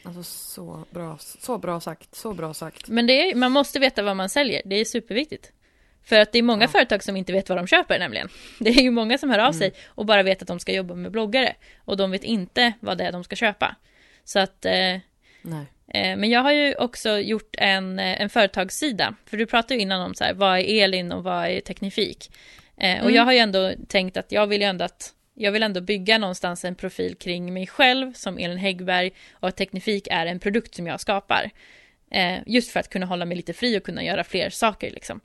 [0.03, 2.87] Alltså så bra, så bra sagt, så bra sagt.
[2.87, 5.51] Men det är, man måste veta vad man säljer, det är superviktigt.
[6.03, 6.67] För att det är många ja.
[6.67, 8.29] företag som inte vet vad de köper nämligen.
[8.59, 9.59] Det är ju många som hör av mm.
[9.59, 11.55] sig och bara vet att de ska jobba med bloggare.
[11.85, 13.75] Och de vet inte vad det är de ska köpa.
[14.23, 14.65] Så att...
[14.65, 14.99] Eh, eh,
[16.17, 19.15] men jag har ju också gjort en, eh, en företagssida.
[19.25, 22.31] För du pratade ju innan om så här, vad är Elin och vad är Teknifik?
[22.77, 23.15] Eh, och mm.
[23.15, 26.17] jag har ju ändå tänkt att jag vill ju ändå att jag vill ändå bygga
[26.17, 30.75] någonstans en profil kring mig själv som Elin Häggberg och att Teknifik är en produkt
[30.75, 31.51] som jag skapar.
[32.11, 35.19] Eh, just för att kunna hålla mig lite fri och kunna göra fler saker liksom.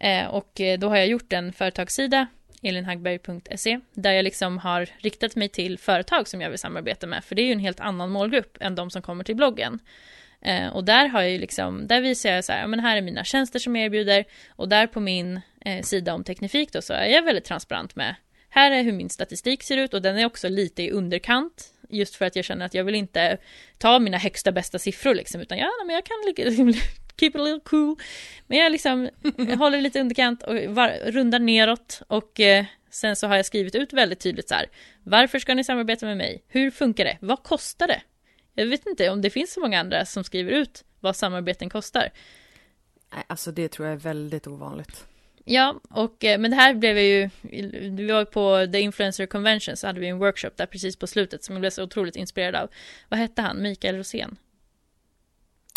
[0.00, 2.26] Eh, och eh, då har jag gjort en företagssida,
[2.62, 7.34] elinhagberg.se, där jag liksom har riktat mig till företag som jag vill samarbeta med, för
[7.34, 9.78] det är ju en helt annan målgrupp än de som kommer till bloggen.
[10.40, 12.96] Eh, och där har jag ju liksom, där visar jag så här, ja men här
[12.96, 16.82] är mina tjänster som jag erbjuder och där på min eh, sida om Teknifik då
[16.82, 18.14] så är jag väldigt transparent med
[18.48, 22.16] här är hur min statistik ser ut och den är också lite i underkant just
[22.16, 23.38] för att jag känner att jag vill inte
[23.78, 26.16] ta mina högsta bästa siffror liksom utan ja, men jag kan
[27.16, 27.96] keep it a little cool.
[28.46, 33.26] Men jag liksom jag håller lite underkant och var, rundar neråt och eh, sen så
[33.26, 34.66] har jag skrivit ut väldigt tydligt så här.
[35.02, 36.44] Varför ska ni samarbeta med mig?
[36.48, 37.18] Hur funkar det?
[37.20, 38.02] Vad kostar det?
[38.54, 42.10] Jag vet inte om det finns så många andra som skriver ut vad samarbeten kostar.
[43.26, 45.06] Alltså det tror jag är väldigt ovanligt.
[45.50, 47.30] Ja, och, eh, men det här blev ju,
[47.90, 51.44] vi var på The Influencer Convention så hade vi en workshop där precis på slutet
[51.44, 52.68] som jag blev så otroligt inspirerad av.
[53.08, 53.62] Vad hette han?
[53.62, 54.36] Mikael Rosén?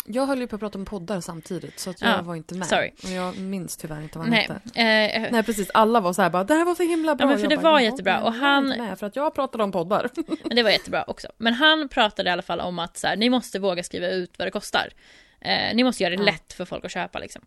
[0.04, 2.54] Jag höll ju på att prata om poddar samtidigt så att jag ja, var inte
[2.54, 2.66] med.
[2.66, 2.90] Sorry.
[3.04, 4.54] Och jag minns tyvärr inte vad han hette.
[4.64, 7.26] Eh, Nej precis, alla var så här bara det här var så himla bra.
[7.26, 8.68] Ja, men för det bara, var jättebra och han...
[8.68, 10.10] Jag med för att jag pratade om poddar.
[10.44, 11.28] men det var jättebra också.
[11.38, 14.38] Men han pratade i alla fall om att så här, ni måste våga skriva ut
[14.38, 14.92] vad det kostar.
[15.40, 16.26] Eh, ni måste göra det ja.
[16.26, 17.42] lätt för folk att köpa liksom.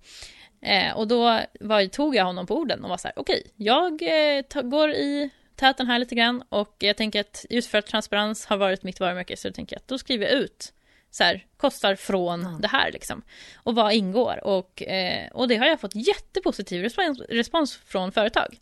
[0.62, 3.52] Eh, och då var, tog jag honom på orden och var så här, okej, okay,
[3.56, 4.02] jag
[4.38, 8.46] eh, går i täten här lite grann och jag tänker att just för att transparens
[8.46, 10.74] har varit mitt varumärke så tänker jag att då skriver jag ut
[11.12, 12.62] så här, kostar från mm.
[12.62, 13.22] det här liksom.
[13.56, 14.44] Och vad ingår?
[14.44, 18.60] Och, eh, och det har jag fått jättepositiv respons, respons från företag.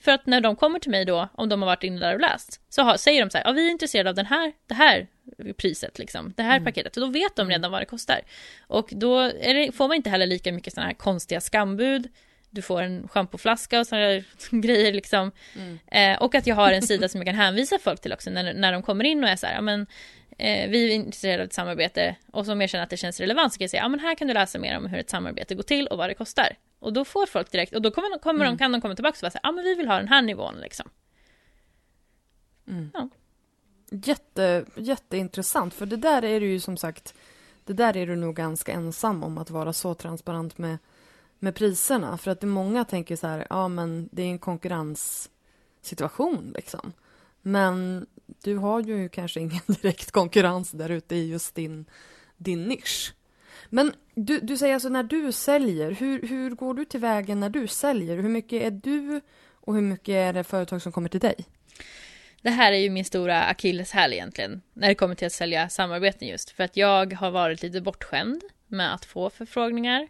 [0.00, 2.20] För att när de kommer till mig då, om de har varit inne där och
[2.20, 4.74] läst, så har, säger de så här, ja vi är intresserade av den här, det
[4.74, 5.06] här
[5.56, 6.64] priset liksom, det här mm.
[6.64, 6.96] paketet.
[6.96, 8.20] Och då vet de redan vad det kostar.
[8.66, 12.08] Och då det, får man inte heller lika mycket sådana här konstiga skambud.
[12.50, 15.32] Du får en schampoflaska och sådana grejer liksom.
[15.56, 15.78] Mm.
[15.86, 18.54] Eh, och att jag har en sida som jag kan hänvisa folk till också när,
[18.54, 19.86] när de kommer in och är så här, ja men
[20.38, 23.52] eh, vi är intresserade av ett samarbete och som jag känner att det känns relevant
[23.52, 25.54] så kan jag säga, ja men här kan du läsa mer om hur ett samarbete
[25.54, 26.56] går till och vad det kostar.
[26.80, 28.52] Och då får folk direkt, och då kommer, kommer mm.
[28.52, 30.54] de, kan de komma tillbaka och säga, ja men vi vill ha den här nivån
[30.60, 30.88] liksom.
[32.66, 32.90] Mm.
[32.94, 33.08] Ja.
[33.90, 37.14] Jätte, jätteintressant, för det där är du ju som sagt,
[37.64, 40.78] det där är du nog ganska ensam om att vara så transparent med,
[41.38, 42.18] med priserna.
[42.18, 46.92] För att det många tänker så här, ja men det är en konkurrenssituation liksom.
[47.42, 51.84] Men du har ju kanske ingen direkt konkurrens där ute i just din,
[52.36, 53.14] din nisch.
[53.70, 57.50] Men du, du säger alltså när du säljer, hur, hur går du till vägen när
[57.50, 58.16] du säljer?
[58.16, 59.20] Hur mycket är du
[59.52, 61.34] och hur mycket är det företag som kommer till dig?
[62.42, 66.28] Det här är ju min stora akilleshäl egentligen, när det kommer till att sälja samarbeten
[66.28, 66.50] just.
[66.50, 70.08] För att jag har varit lite bortskämd med att få förfrågningar.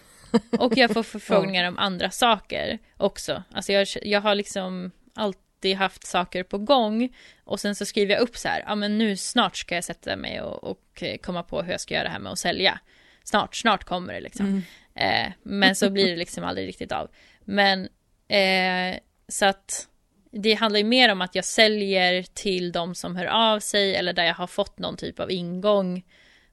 [0.58, 3.42] Och jag får förfrågningar om andra saker också.
[3.52, 7.16] Alltså jag, jag har liksom alltid haft saker på gång.
[7.44, 10.16] Och sen så skriver jag upp så här, ja men nu snart ska jag sätta
[10.16, 12.80] mig och, och komma på hur jag ska göra det här med att sälja.
[13.24, 14.46] Snart, snart kommer det liksom.
[14.46, 14.62] Mm.
[14.94, 17.10] Eh, men så blir det liksom aldrig riktigt av.
[17.44, 17.88] Men
[18.28, 18.98] eh,
[19.28, 19.88] så att
[20.30, 24.12] det handlar ju mer om att jag säljer till de som hör av sig eller
[24.12, 26.04] där jag har fått någon typ av ingång.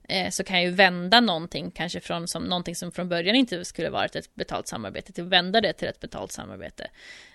[0.09, 3.65] Eh, så kan jag ju vända någonting, kanske från som, någonting som från början inte
[3.65, 6.87] skulle varit ett betalt samarbete, till att vända det till ett betalt samarbete.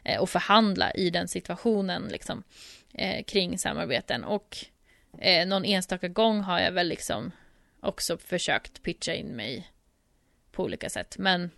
[0.04, 2.42] Eh, och förhandla i den situationen liksom,
[2.94, 4.24] eh, kring samarbeten.
[4.24, 4.56] Och
[5.18, 7.32] eh, någon enstaka gång har jag väl liksom
[7.84, 9.70] också försökt pitcha in mig
[10.52, 11.18] på olika sätt.
[11.18, 11.50] Men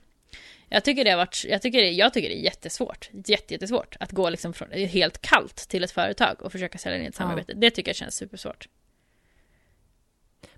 [0.69, 3.97] jag tycker det har varit, jag tycker det, jag tycker det är jättesvårt, jätte, jättesvårt
[4.01, 7.53] att gå liksom från helt kallt till ett företag och försöka sälja in ett samarbete.
[7.53, 7.59] Ja.
[7.59, 8.69] Det tycker jag känns supersvårt.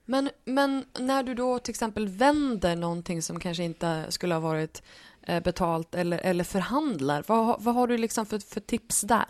[0.05, 4.83] Men, men när du då till exempel vänder någonting som kanske inte skulle ha varit
[5.27, 9.29] eh, betalt eller, eller förhandlar, vad, vad har du liksom för, för tips där?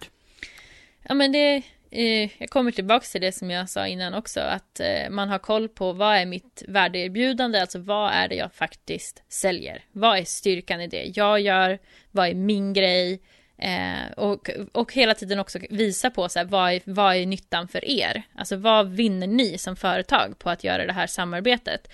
[1.02, 4.80] Ja men det, Eh, jag kommer tillbaka till det som jag sa innan också, att
[4.80, 9.22] eh, man har koll på vad är mitt värdeerbjudande, alltså vad är det jag faktiskt
[9.28, 9.84] säljer?
[9.92, 11.78] Vad är styrkan i det jag gör?
[12.10, 13.20] Vad är min grej?
[13.58, 17.68] Eh, och, och hela tiden också visa på så här, vad, är, vad är nyttan
[17.68, 18.22] för er?
[18.34, 21.88] Alltså vad vinner ni som företag på att göra det här samarbetet?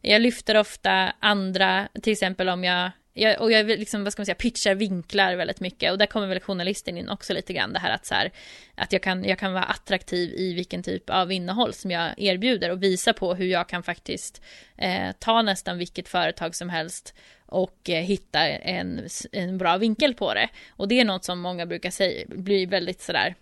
[0.00, 4.26] Jag lyfter ofta andra, till exempel om jag jag, och jag liksom, vad ska man
[4.26, 7.78] säga, pitchar vinklar väldigt mycket och där kommer väl journalisten in också lite grann det
[7.78, 8.32] här att så här,
[8.74, 12.70] att jag kan, jag kan vara attraktiv i vilken typ av innehåll som jag erbjuder
[12.70, 14.42] och visa på hur jag kan faktiskt
[14.76, 17.14] eh, ta nästan vilket företag som helst
[17.46, 20.48] och eh, hitta en, en bra vinkel på det.
[20.70, 23.34] Och det är något som många brukar säga, blir väldigt sådär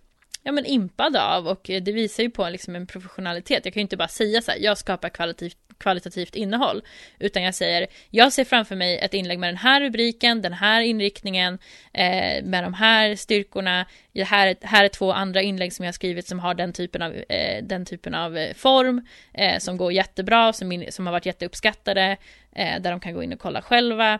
[0.43, 3.65] ja, men impad av och det visar ju på liksom en professionalitet.
[3.65, 6.83] Jag kan ju inte bara säga så här, jag skapar kvalitativt, kvalitativt innehåll,
[7.19, 10.81] utan jag säger, jag ser framför mig ett inlägg med den här rubriken, den här
[10.81, 11.59] inriktningen,
[11.93, 16.27] eh, med de här styrkorna, här, här är två andra inlägg som jag har skrivit
[16.27, 20.53] som har den typen av, eh, den typen av eh, form, eh, som går jättebra,
[20.53, 22.17] som, in, som har varit jätteuppskattade,
[22.53, 24.19] eh, där de kan gå in och kolla själva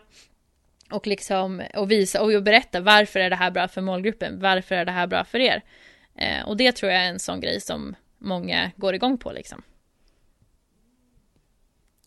[0.91, 4.85] och liksom och visa och berätta varför är det här bra för målgruppen, varför är
[4.85, 5.61] det här bra för er.
[6.15, 9.61] Eh, och det tror jag är en sån grej som många går igång på liksom.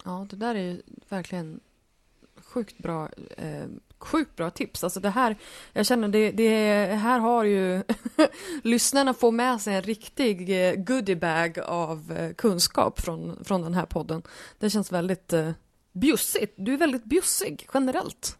[0.05, 1.61] Ja, det där är ju verkligen
[2.37, 3.67] sjukt bra, eh,
[3.99, 4.85] sjukt bra tips.
[4.85, 5.37] Alltså det här,
[5.73, 7.83] jag känner det, det här har ju
[8.63, 13.87] lyssnarna får med sig en riktig eh, goodiebag av eh, kunskap från, från den här
[13.87, 14.23] podden.
[14.59, 15.51] Det känns väldigt eh,
[15.93, 16.55] bjussigt.
[16.57, 18.39] Du är väldigt bjussig generellt.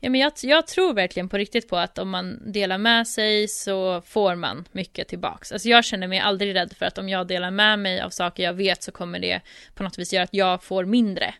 [0.00, 3.48] Ja, men jag, jag, tror verkligen på riktigt på att om man delar med sig
[3.48, 5.52] så får man mycket tillbaks.
[5.52, 8.42] Alltså jag känner mig aldrig rädd för att om jag delar med mig av saker
[8.42, 9.40] jag vet så kommer det
[9.74, 11.34] på något vis göra att jag får mindre.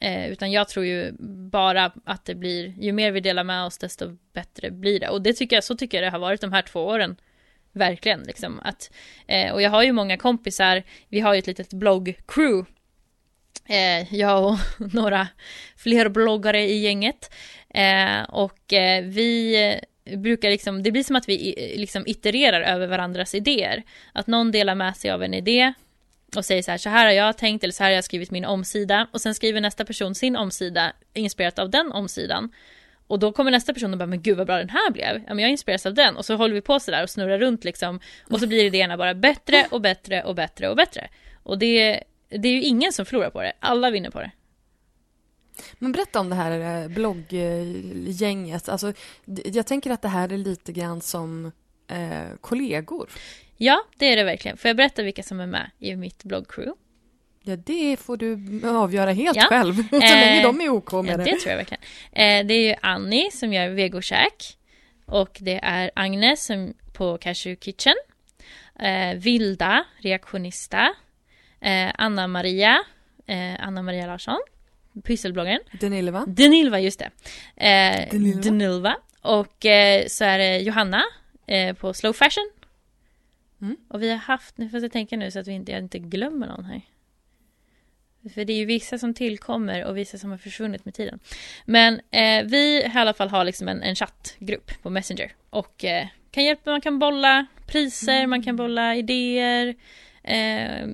[0.00, 1.12] Eh, utan jag tror ju
[1.50, 5.08] bara att det blir, ju mer vi delar med oss desto bättre blir det.
[5.08, 7.16] Och det tycker jag, så tycker jag det har varit de här två åren.
[7.72, 8.90] Verkligen liksom att,
[9.26, 12.66] eh, och jag har ju många kompisar, vi har ju ett litet blogg-crew
[13.68, 14.58] Eh, jag och
[14.94, 15.28] några
[15.76, 17.34] fler bloggare i gänget.
[17.74, 19.80] Eh, och eh, vi
[20.16, 23.82] brukar liksom, det blir som att vi liksom itererar över varandras idéer.
[24.12, 25.72] Att någon delar med sig av en idé
[26.36, 28.30] och säger så här, så här har jag tänkt eller så här har jag skrivit
[28.30, 29.08] min omsida.
[29.12, 32.52] Och sen skriver nästa person sin omsida inspirerat av den omsidan.
[33.06, 35.22] Och då kommer nästa person och bara, men gud vad bra den här blev.
[35.26, 36.16] Ja men jag inspireras av den.
[36.16, 38.00] Och så håller vi på sådär och snurrar runt liksom.
[38.30, 41.08] Och så blir idéerna bara bättre och bättre och bättre och bättre.
[41.42, 43.52] Och det det är ju ingen som förlorar på det.
[43.60, 44.30] Alla vinner på det.
[45.78, 48.68] Men berätta om det här eh, blogggänget.
[48.68, 48.92] Alltså,
[49.44, 51.52] jag tänker att det här är lite grann som
[51.88, 53.10] eh, kollegor.
[53.56, 54.56] Ja, det är det verkligen.
[54.56, 56.74] Får jag berätta vilka som är med i mitt bloggcrew?
[57.42, 59.46] Ja, det får du avgöra helt ja.
[59.48, 59.74] själv.
[59.90, 61.24] Så eh, länge de är OK med ja, det.
[61.24, 61.82] Det tror jag verkligen.
[62.12, 64.58] Eh, det är ju Annie som gör vegokäk.
[65.06, 67.94] Och det är Agnes som på Cashew Kitchen.
[68.80, 70.94] Eh, Vilda, reaktionista
[71.94, 72.78] Anna-Maria,
[73.26, 74.40] eh, Anna-Maria Larsson,
[75.04, 75.60] pysselbloggaren.
[75.80, 76.24] Denilva.
[76.26, 77.10] Denilva, just det.
[77.66, 78.08] Eh,
[78.42, 78.96] Denilva.
[79.22, 81.02] Och eh, så är det Johanna
[81.46, 82.50] eh, på Slow Fashion.
[83.60, 83.76] Mm.
[83.88, 85.98] Och vi har haft, nu får jag tänka nu så att vi inte, jag inte
[85.98, 86.80] glömmer någon här.
[88.34, 91.18] För det är ju vissa som tillkommer och vissa som har försvunnit med tiden.
[91.64, 95.32] Men eh, vi i alla fall har liksom en, en chattgrupp på Messenger.
[95.50, 98.30] Och eh, kan hjälpa, man kan bolla priser, Mm.
[98.30, 99.74] man kan bolla idéer.
[100.22, 100.86] Eh,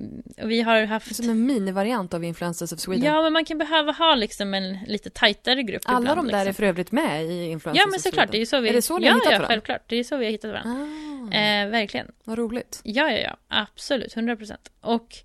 [0.45, 1.15] vi har haft...
[1.15, 3.05] Som en minivariant av Influencers of Sweden.
[3.05, 6.45] Ja, men man kan behöva ha liksom en lite tajtare grupp Alla ibland, de där
[6.45, 6.49] liksom.
[6.49, 8.29] är för övrigt med i Influencers Ja, men of såklart.
[8.29, 8.31] Sweden.
[8.31, 8.69] Det är så vi...
[8.69, 9.47] Är det så ni ja, har hittat ja, varandra?
[9.47, 9.81] självklart.
[9.87, 10.71] Det är så vi har hittat varandra.
[10.81, 12.07] Ah, Eh, verkligen.
[12.23, 12.81] vad roligt.
[12.83, 13.37] Ja, ja, ja.
[13.47, 14.15] Absolut.
[14.17, 14.71] 100 procent.
[14.81, 15.15] Och,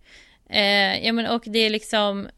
[0.51, 2.29] eh, ja, men, och det är liksom...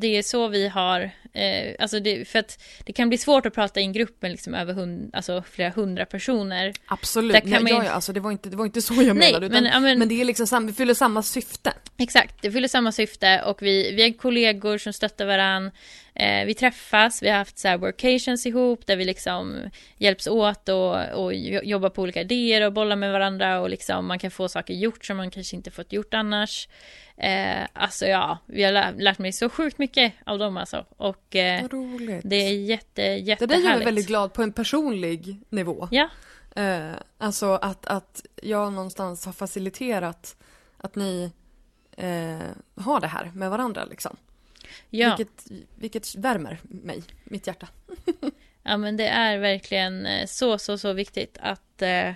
[0.00, 1.10] Det är så vi har...
[1.32, 4.30] Eh, alltså det, för att det kan bli svårt att prata i en grupp med
[4.30, 6.72] liksom över hund, alltså flera hundra personer.
[6.86, 7.44] Absolut.
[7.44, 9.46] Nej, man ja, ja, alltså, det, var inte, det var inte så jag Nej, menade.
[9.46, 11.72] Utan, men, ja, men- men det är liksom sam, vi fyller samma syfte.
[11.98, 15.70] Exakt, det fyller samma syfte och vi, vi är kollegor som stöttar varann.
[16.14, 20.68] Eh, vi träffas, vi har haft så här workations ihop där vi liksom hjälps åt
[20.68, 24.30] och, och jo- jobbar på olika idéer och bollar med varandra och liksom man kan
[24.30, 26.68] få saker gjort som man kanske inte fått gjort annars.
[27.16, 30.86] Eh, alltså ja, vi har lä- lärt mig så sjukt mycket av dem alltså.
[30.96, 31.64] Och eh,
[32.24, 33.48] det är jätte, Det jättehärligt.
[33.64, 35.88] där gör mig väldigt glad på en personlig nivå.
[35.90, 36.08] Ja,
[36.56, 40.36] Eh, alltså att, att jag någonstans har faciliterat
[40.76, 41.32] att ni
[41.96, 42.38] eh,
[42.84, 44.16] har det här med varandra liksom.
[44.90, 45.16] ja.
[45.16, 47.68] Vilket, vilket värmer mig, mitt hjärta.
[48.62, 52.12] Ja men det är verkligen eh, så, så, så viktigt att, eh,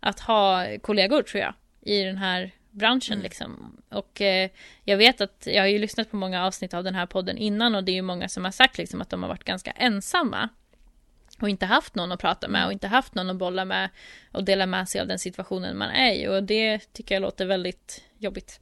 [0.00, 3.22] att ha kollegor tror jag i den här branschen Mm.
[3.22, 3.76] liksom.
[3.88, 4.50] Och eh,
[4.84, 7.74] jag vet att jag har ju lyssnat på många avsnitt av den här podden innan
[7.74, 10.48] och det är ju många som har sagt liksom att de har varit ganska ensamma.
[11.40, 13.90] Och inte haft någon att prata med och inte haft någon att bolla med
[14.32, 16.28] och dela med sig av den situationen man är i.
[16.28, 18.60] Och det tycker jag låter väldigt jobbigt.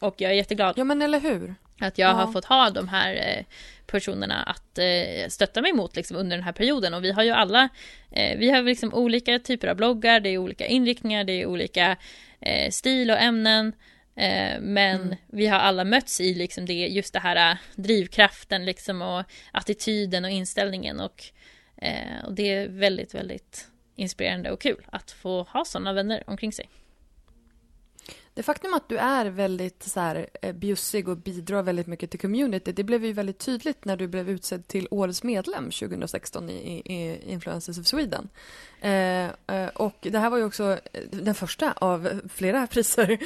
[0.00, 1.54] Och jag är jätteglad Ja men eller hur?
[1.80, 2.14] att jag Ja.
[2.14, 3.44] har fått ha de här eh,
[3.92, 6.94] personerna att eh, stötta mig mot liksom, under den här perioden.
[6.94, 7.68] Och vi har ju alla,
[8.12, 11.96] eh, vi har liksom olika typer av bloggar, det är olika inriktningar, det är olika
[12.40, 13.72] eh, stil och ämnen.
[14.16, 15.16] Eh, men Mm.
[15.26, 20.24] vi har alla mötts i liksom det, just det här eh, drivkraften liksom och attityden
[20.24, 21.00] och inställningen.
[21.00, 21.24] Och,
[21.76, 23.66] eh, och det är väldigt, väldigt
[23.96, 26.68] inspirerande och kul att få ha sådana vänner omkring sig.
[28.38, 32.20] Det faktum att du är väldigt så här, eh, bjussig och bidrar väldigt mycket till
[32.20, 36.52] community, det blev ju väldigt tydligt när du blev utsedd till årets medlem 2016 i,
[36.52, 38.28] i, Influencers of Sweden.
[38.80, 43.18] Eh, eh, och det här var ju också eh, den första av flera priser.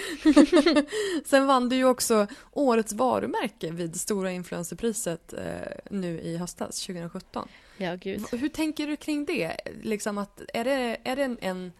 [1.29, 5.45] Sen vann du ju också årets varumärke vid Stora Influencerpriset eh,
[5.91, 7.49] nu i höstas 2017.
[7.77, 8.25] Ja, gud.
[8.33, 9.57] Hur tänker du kring det?
[9.83, 11.73] Liksom att, är det, är det en, en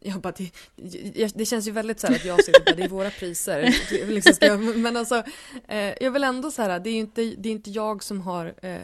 [0.00, 0.50] jag bara, det,
[1.14, 3.74] jag- det känns ju väldigt så här att jag sitter bara, det är våra priser.
[4.06, 5.22] Liksom ska jag, men alltså,
[5.68, 8.20] eh, jag vill ändå så här, det är ju inte, det är inte jag som
[8.20, 8.76] har, eh,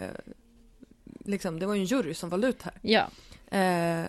[1.24, 2.74] liksom, det var ju en jury som valde ut här.
[2.82, 3.08] Ja,
[3.50, 4.04] Eh,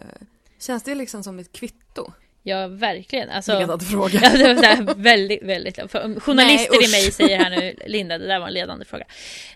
[0.59, 2.11] känns det liksom som ett kvitto?
[2.43, 3.29] ja verkligen.
[3.29, 4.19] Alltså, Ledande fråga.
[4.23, 5.79] Ja, det var så här väldigt, väldigt...
[6.21, 9.05] Journalister Nej, i mig säger här nu, Linda, det där var en ledande fråga.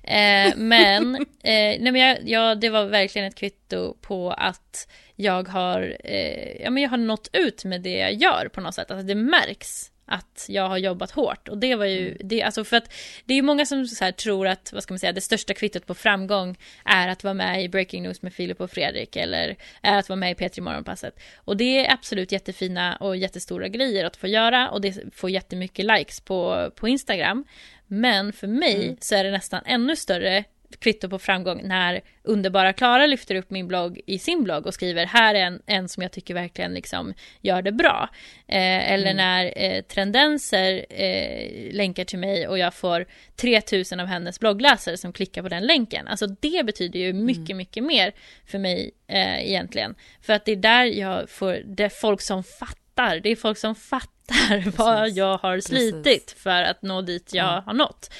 [0.04, 4.88] Eh, men, eh, nej men jag, ja, det var verkligen ett kvitto på att
[5.22, 8.76] jag har, eh, ja men jag har nått ut med det jag gör på något
[8.76, 8.92] sätt.
[8.92, 11.48] Alltså det märks att jag har jobbat hårt.
[11.48, 12.94] Och det var ju, det, alltså för att
[13.26, 15.54] det är ju många som så här tror att, vad ska man säga, det största
[15.54, 19.56] kvittot på framgång är att vara med i Breaking News med Filip och Fredrik eller
[19.82, 21.20] är att vara med i P3 Morgonpasset.
[21.38, 25.86] Och det är absolut jättefina och jättestora grejer att få göra och det får jättemycket
[25.86, 27.46] likes på, på Instagram.
[27.88, 28.98] Men för mig Mm.
[29.00, 30.44] så är det nästan ännu större
[30.80, 35.06] kvitto på framgång när underbara Klara lyfter upp min blogg i sin blogg och skriver
[35.06, 38.10] här är en, en som jag tycker verkligen liksom gör det bra.
[38.48, 39.18] Eh, eller Mm.
[39.18, 43.06] när eh, Trendenser eh, länkar till mig och jag får
[43.36, 46.08] 3000 av hennes bloggläsare som klickar på den länken.
[46.08, 48.12] Alltså det betyder ju mycket, mycket mer
[48.46, 49.96] för mig eh, egentligen.
[50.22, 53.58] För att det är där jag får, det är folk som fattar, det är folk
[53.58, 56.34] som fattar vad jag har slitit Precis.
[56.44, 57.64] för att nå dit jag Ja.
[57.66, 58.14] har nått.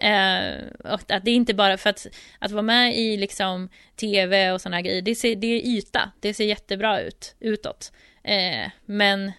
[0.00, 2.06] Eh, och att det är inte bara för att,
[2.38, 6.34] att vara med i liksom tv och sådana grejer, det, ser, det är yta, det
[6.34, 7.92] ser jättebra ut utåt.
[8.24, 9.32] Eh, men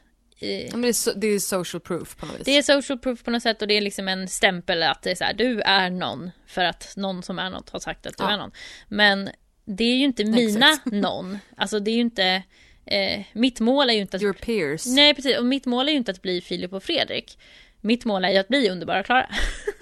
[0.72, 2.46] men det, är so, det är social proof på något vis.
[2.46, 5.12] det är social proof på något sätt och det är liksom en stämpel att det
[5.12, 8.18] är så här, du är någon för att någon som är något har sagt att
[8.18, 8.32] du Ja.
[8.32, 8.52] är någon.
[8.88, 9.30] Men
[9.66, 12.44] det är ju inte mina någon, alltså det är ju inte,
[12.86, 14.86] eh, mitt mål är ju inte att Your peers.
[14.86, 17.38] Nej precis, och mitt mål är ju inte att bli Filip och Fredrik.
[17.82, 19.30] Mitt mål är ju att bli underbara Klara.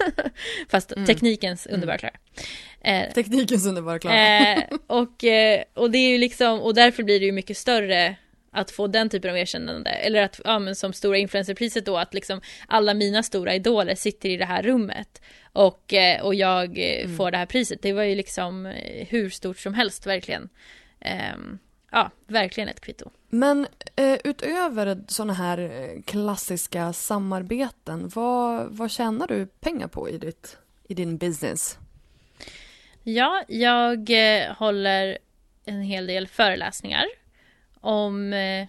[0.68, 1.06] Fast Mm.
[1.06, 2.14] teknikens underbara Klara.
[2.80, 4.16] Eh, Teknikens underbara Klara.
[4.54, 8.16] eh, och, eh, och det är ju liksom, och därför blir det ju mycket större
[8.52, 9.90] att få den typen av erkännande.
[9.90, 14.28] Eller att, ja men som stora influencerpriset då, att liksom alla mina stora idoler sitter
[14.28, 15.22] i det här rummet.
[15.52, 17.16] Och, eh, och jag eh, Mm.
[17.16, 17.82] får det här priset.
[17.82, 18.74] Det var ju liksom
[19.08, 20.48] hur stort som helst verkligen.
[21.00, 21.58] Ehm,
[21.90, 23.10] ja, verkligen ett kvitto.
[23.28, 23.66] Men
[23.96, 30.58] eh, utöver sådana här eh, klassiska samarbeten, vad, vad tjänar du pengar på i, ditt,
[30.88, 31.78] i din business?
[33.02, 35.18] Ja, jag eh, håller
[35.64, 37.04] en hel del föreläsningar
[37.80, 38.66] om eh,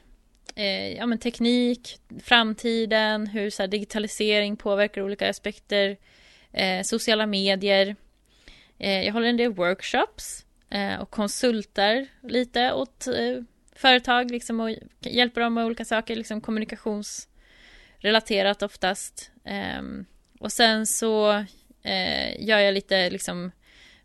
[0.55, 5.97] eh, ja, men teknik, framtiden, hur så här, digitalisering påverkar olika aspekter,
[6.51, 7.95] eh, sociala medier.
[8.77, 13.41] Jag håller en del workshops Eh, och konsultar lite åt eh,
[13.75, 14.69] företag liksom, och
[14.99, 19.31] hjälper dem med olika saker, liksom kommunikationsrelaterat oftast.
[19.45, 20.05] Ehm,
[20.39, 21.31] och sen så
[21.83, 23.51] eh, gör jag lite liksom,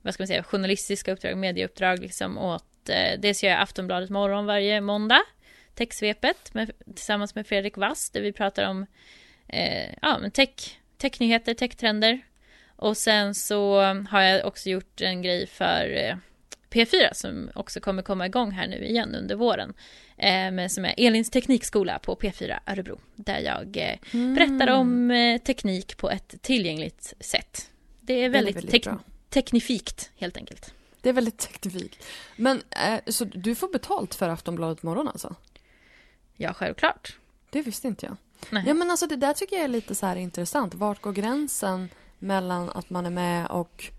[0.03, 4.47] vad ska man säga, journalistiska uppdrag, medieuppdrag liksom åt, eh, dels gör jag Aftonbladet morgon
[4.47, 5.23] varje måndag
[5.75, 8.87] Techsvepet med, tillsammans med Fredrik Wass där vi pratar om
[9.49, 12.21] eh, ja, men tech, technyheter, techtrender.
[12.77, 16.17] Och sen så har jag också gjort en grej för eh,
[16.77, 19.75] P4 som också kommer komma igång här nu igen under våren.
[20.17, 22.99] Eh, som är Elins teknikskola på P4 Örebro.
[23.15, 24.35] Där jag eh, mm.
[24.35, 27.71] berättar om eh, teknik på ett tillgängligt sätt.
[28.01, 28.95] Det är väldigt, det är väldigt tek
[29.31, 30.75] teknifikt helt enkelt.
[31.01, 32.05] Det är väldigt teknifikt.
[32.37, 35.35] Men eh, så du får betalt för Aftonbladet morgon alltså?
[36.37, 37.17] Ja, självklart.
[37.51, 38.17] Det visste inte jag.
[38.51, 38.65] Nej.
[38.67, 40.75] Ja, men alltså det där tycker jag är lite så här intressant.
[40.75, 43.91] Vart går gränsen mellan att man är med och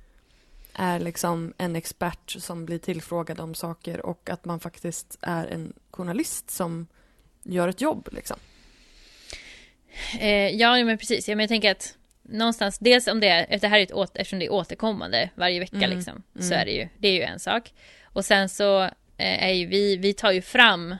[0.77, 5.73] är liksom en expert som blir tillfrågad om saker och att man faktiskt är en
[5.91, 6.87] journalist som
[7.43, 8.37] gör ett jobb liksom?
[10.19, 11.29] Eh, ja, men precis.
[11.29, 13.91] Ja, men jag tänker att någonstans, dels om det är, efter det här är ett
[13.91, 15.89] åter, eftersom det är återkommande varje vecka mm.
[15.89, 16.59] liksom, så mm.
[16.59, 17.73] är det ju, det är ju en sak.
[18.03, 18.83] Och sen så
[19.17, 20.95] eh, är ju vi, vi tar ju fram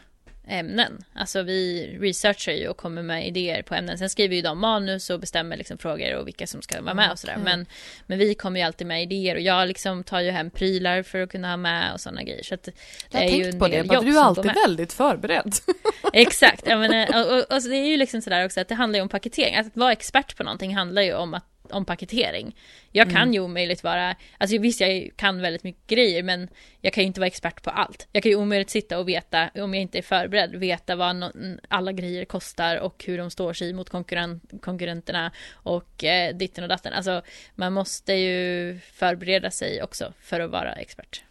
[0.49, 1.03] ämnen.
[1.13, 3.97] Alltså vi researchar ju och kommer med idéer på ämnen.
[3.97, 7.11] Sen skriver ju de manus och bestämmer liksom frågor och vilka som ska vara med
[7.11, 7.33] och sådär.
[7.33, 7.45] Mm.
[7.45, 7.65] Men,
[8.05, 11.21] men vi kommer ju alltid med idéer och jag liksom tar ju hem prylar för
[11.21, 12.43] att kunna ha med och sådana grejer.
[12.43, 12.73] Så att det
[13.11, 15.55] jag har tänkt på det, bara du är alltid väldigt förberedd.
[16.13, 18.97] Exakt, ja, men, och, och, och, det är ju liksom sådär också att det handlar
[18.97, 19.55] ju om paketering.
[19.55, 22.55] Att vara expert på någonting handlar ju om att om paketering.
[22.91, 23.33] Jag kan mm.
[23.33, 26.47] ju omöjligt vara, alltså visst jag kan väldigt mycket grejer men
[26.81, 28.07] jag kan ju inte vara expert på allt.
[28.11, 31.31] Jag kan ju omöjligt sitta och veta, om jag inte är förberedd, veta vad no
[31.67, 36.69] alla grejer kostar och hur de står sig mot konkurrent konkurrenterna och eh, ditten och
[36.69, 36.93] datten.
[36.93, 37.21] Alltså
[37.55, 41.23] man måste ju förbereda sig också för att vara expert.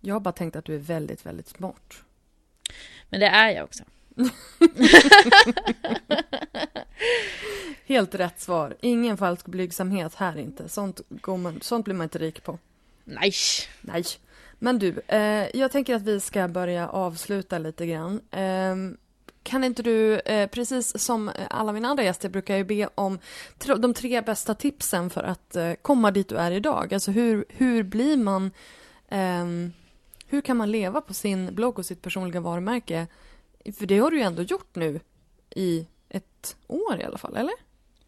[0.00, 2.02] Jag har bara tänkt att du är väldigt, väldigt smart.
[3.08, 3.84] Men det är jag också.
[7.86, 8.76] Helt rätt svar.
[8.80, 10.68] Ingen falsk blygsamhet här inte.
[10.68, 12.58] Sånt, går man, sånt blir man inte rik på.
[13.04, 13.32] Nej.
[13.80, 14.04] Nej.
[14.58, 18.20] Men du, eh, jag tänker att vi ska börja avsluta lite grann.
[18.30, 18.76] Eh,
[19.42, 23.18] kan inte du, eh, precis som alla mina andra gäster, brukar jag be om
[23.78, 26.94] de tre bästa tipsen för att eh, komma dit du är idag.
[26.94, 28.50] Alltså hur, hur blir man,
[29.08, 29.72] ehm,
[30.26, 33.06] hur kan man leva på sin blogg och sitt personliga varumärke?
[33.72, 35.00] För det har du ju ändå gjort nu
[35.50, 37.54] i ett år i alla fall, eller?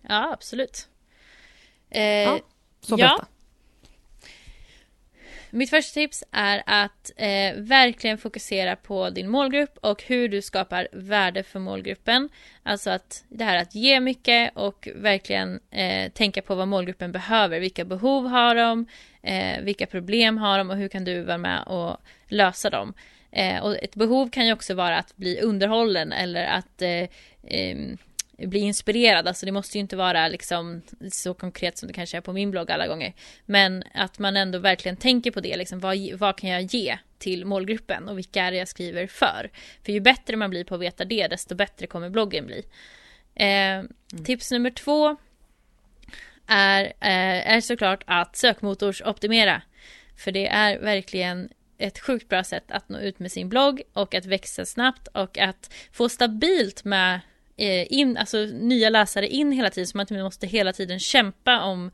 [0.08, 0.88] Ja, absolut.
[1.90, 2.40] Eh, ja,
[2.80, 3.26] så ja.
[5.52, 10.88] Mitt första tips är att eh, verkligen fokusera på din målgrupp och hur du skapar
[10.92, 12.28] värde för målgruppen.
[12.62, 17.60] Alltså att det här att ge mycket och verkligen eh, tänka på vad målgruppen behöver.
[17.60, 18.86] Vilka behov har de?
[19.22, 21.96] Eh, vilka problem har de och hur kan du vara med och
[22.28, 22.94] lösa dem?
[23.32, 27.08] Eh, och ett behov kan ju också vara att bli underhållen eller att eh,
[28.48, 29.28] bli inspirerad.
[29.28, 32.50] Alltså det måste ju inte vara liksom så konkret som det kanske är på min
[32.50, 33.12] blogg alla gånger.
[33.46, 35.56] Men att man ändå verkligen tänker på det.
[35.56, 39.50] Liksom, vad, vad kan jag ge till målgruppen och vilka är det jag skriver för?
[39.84, 42.64] För ju bättre man blir på att veta det, desto bättre kommer bloggen bli.
[43.34, 43.88] Eh, mm.
[44.24, 45.16] Tips nummer två
[46.46, 49.62] är, eh, är såklart att sökmotorsoptimera.
[50.16, 51.48] För det är verkligen
[51.80, 55.38] ett sjukt bra sätt att nå ut med sin blogg och att växa snabbt och
[55.38, 57.20] att få stabilt med
[57.56, 61.60] eh, in, alltså nya läsare in hela tiden så man inte måste hela tiden kämpa
[61.60, 61.90] om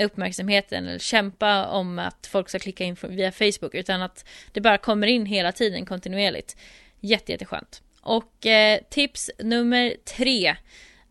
[0.00, 4.78] uppmärksamheten eller kämpa om att folk ska klicka in via Facebook utan att det bara
[4.78, 6.56] kommer in hela tiden kontinuerligt.
[7.00, 7.82] Jätte, jätteskönt.
[8.00, 10.56] Och eh, tips nummer tre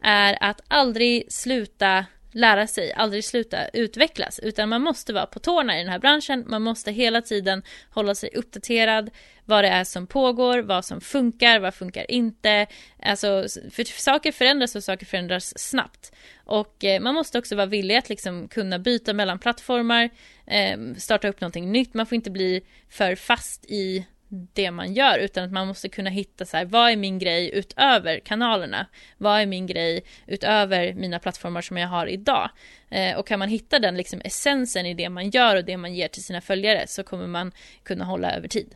[0.03, 5.75] är att aldrig sluta lära sig, aldrig sluta utvecklas, utan man måste vara på tårna
[5.75, 6.43] i den här branschen.
[6.47, 9.09] Man måste hela tiden hålla sig uppdaterad,
[9.45, 12.67] vad det är som pågår, vad som funkar, vad funkar inte.
[13.01, 16.11] Alltså, för saker förändras och saker förändras snabbt.
[16.45, 20.09] Och eh, man måste också vara villig att liksom kunna byta mellan plattformar,
[20.47, 21.93] eh, starta upp någonting nytt.
[21.93, 26.09] Man får inte bli för fast i det man gör utan att man måste kunna
[26.09, 28.85] hitta så här, vad är min grej utöver kanalerna?
[29.17, 32.49] Vad är min grej utöver mina plattformar som jag har idag?
[32.89, 35.93] Eh, och kan man hitta den liksom essensen i det man gör och det man
[35.93, 37.51] ger till sina följare så kommer man
[37.83, 38.75] kunna hålla över tid.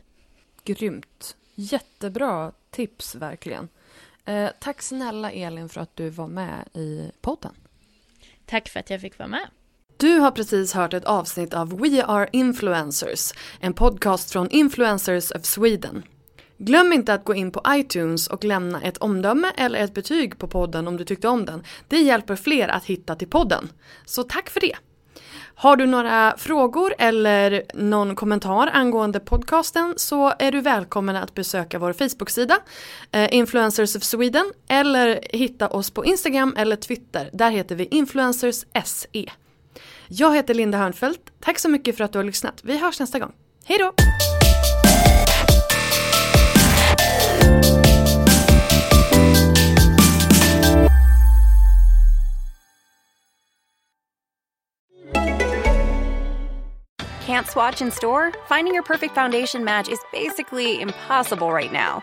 [0.64, 1.36] Grymt.
[1.54, 3.68] Jättebra tips verkligen.
[4.24, 7.54] Eh, tack snälla Elin för att du var med i podden.
[8.46, 9.48] Tack för att jag fick vara med.
[10.02, 15.44] Du har precis hört ett avsnitt av We Are Influencers, en podcast från Influencers of
[15.44, 16.02] Sweden.
[16.58, 20.48] Glöm inte att gå in på iTunes och lämna ett omdöme eller ett betyg på
[20.48, 21.62] podden om du tyckte om den.
[21.88, 23.68] Det hjälper fler att hitta till podden.
[24.04, 24.76] Så tack för det!
[25.54, 31.78] Har du några frågor eller någon kommentar angående podcasten så är du välkommen att besöka
[31.78, 32.58] vår Facebook-sida
[33.12, 37.30] eh, Influencers of Sweden eller hitta oss på Instagram eller Twitter.
[37.32, 39.32] Där heter vi Influencers SE.
[40.14, 41.32] Jag heter Linda Hörnfeldt.
[41.40, 42.60] Tack så mycket för att du har lyssnat.
[42.64, 43.32] Vi hörs nästa gång.
[43.64, 43.92] Hej då!
[57.26, 58.32] Can't swatch in store?
[58.48, 62.02] Finding your perfect foundation match is basically impossible right now.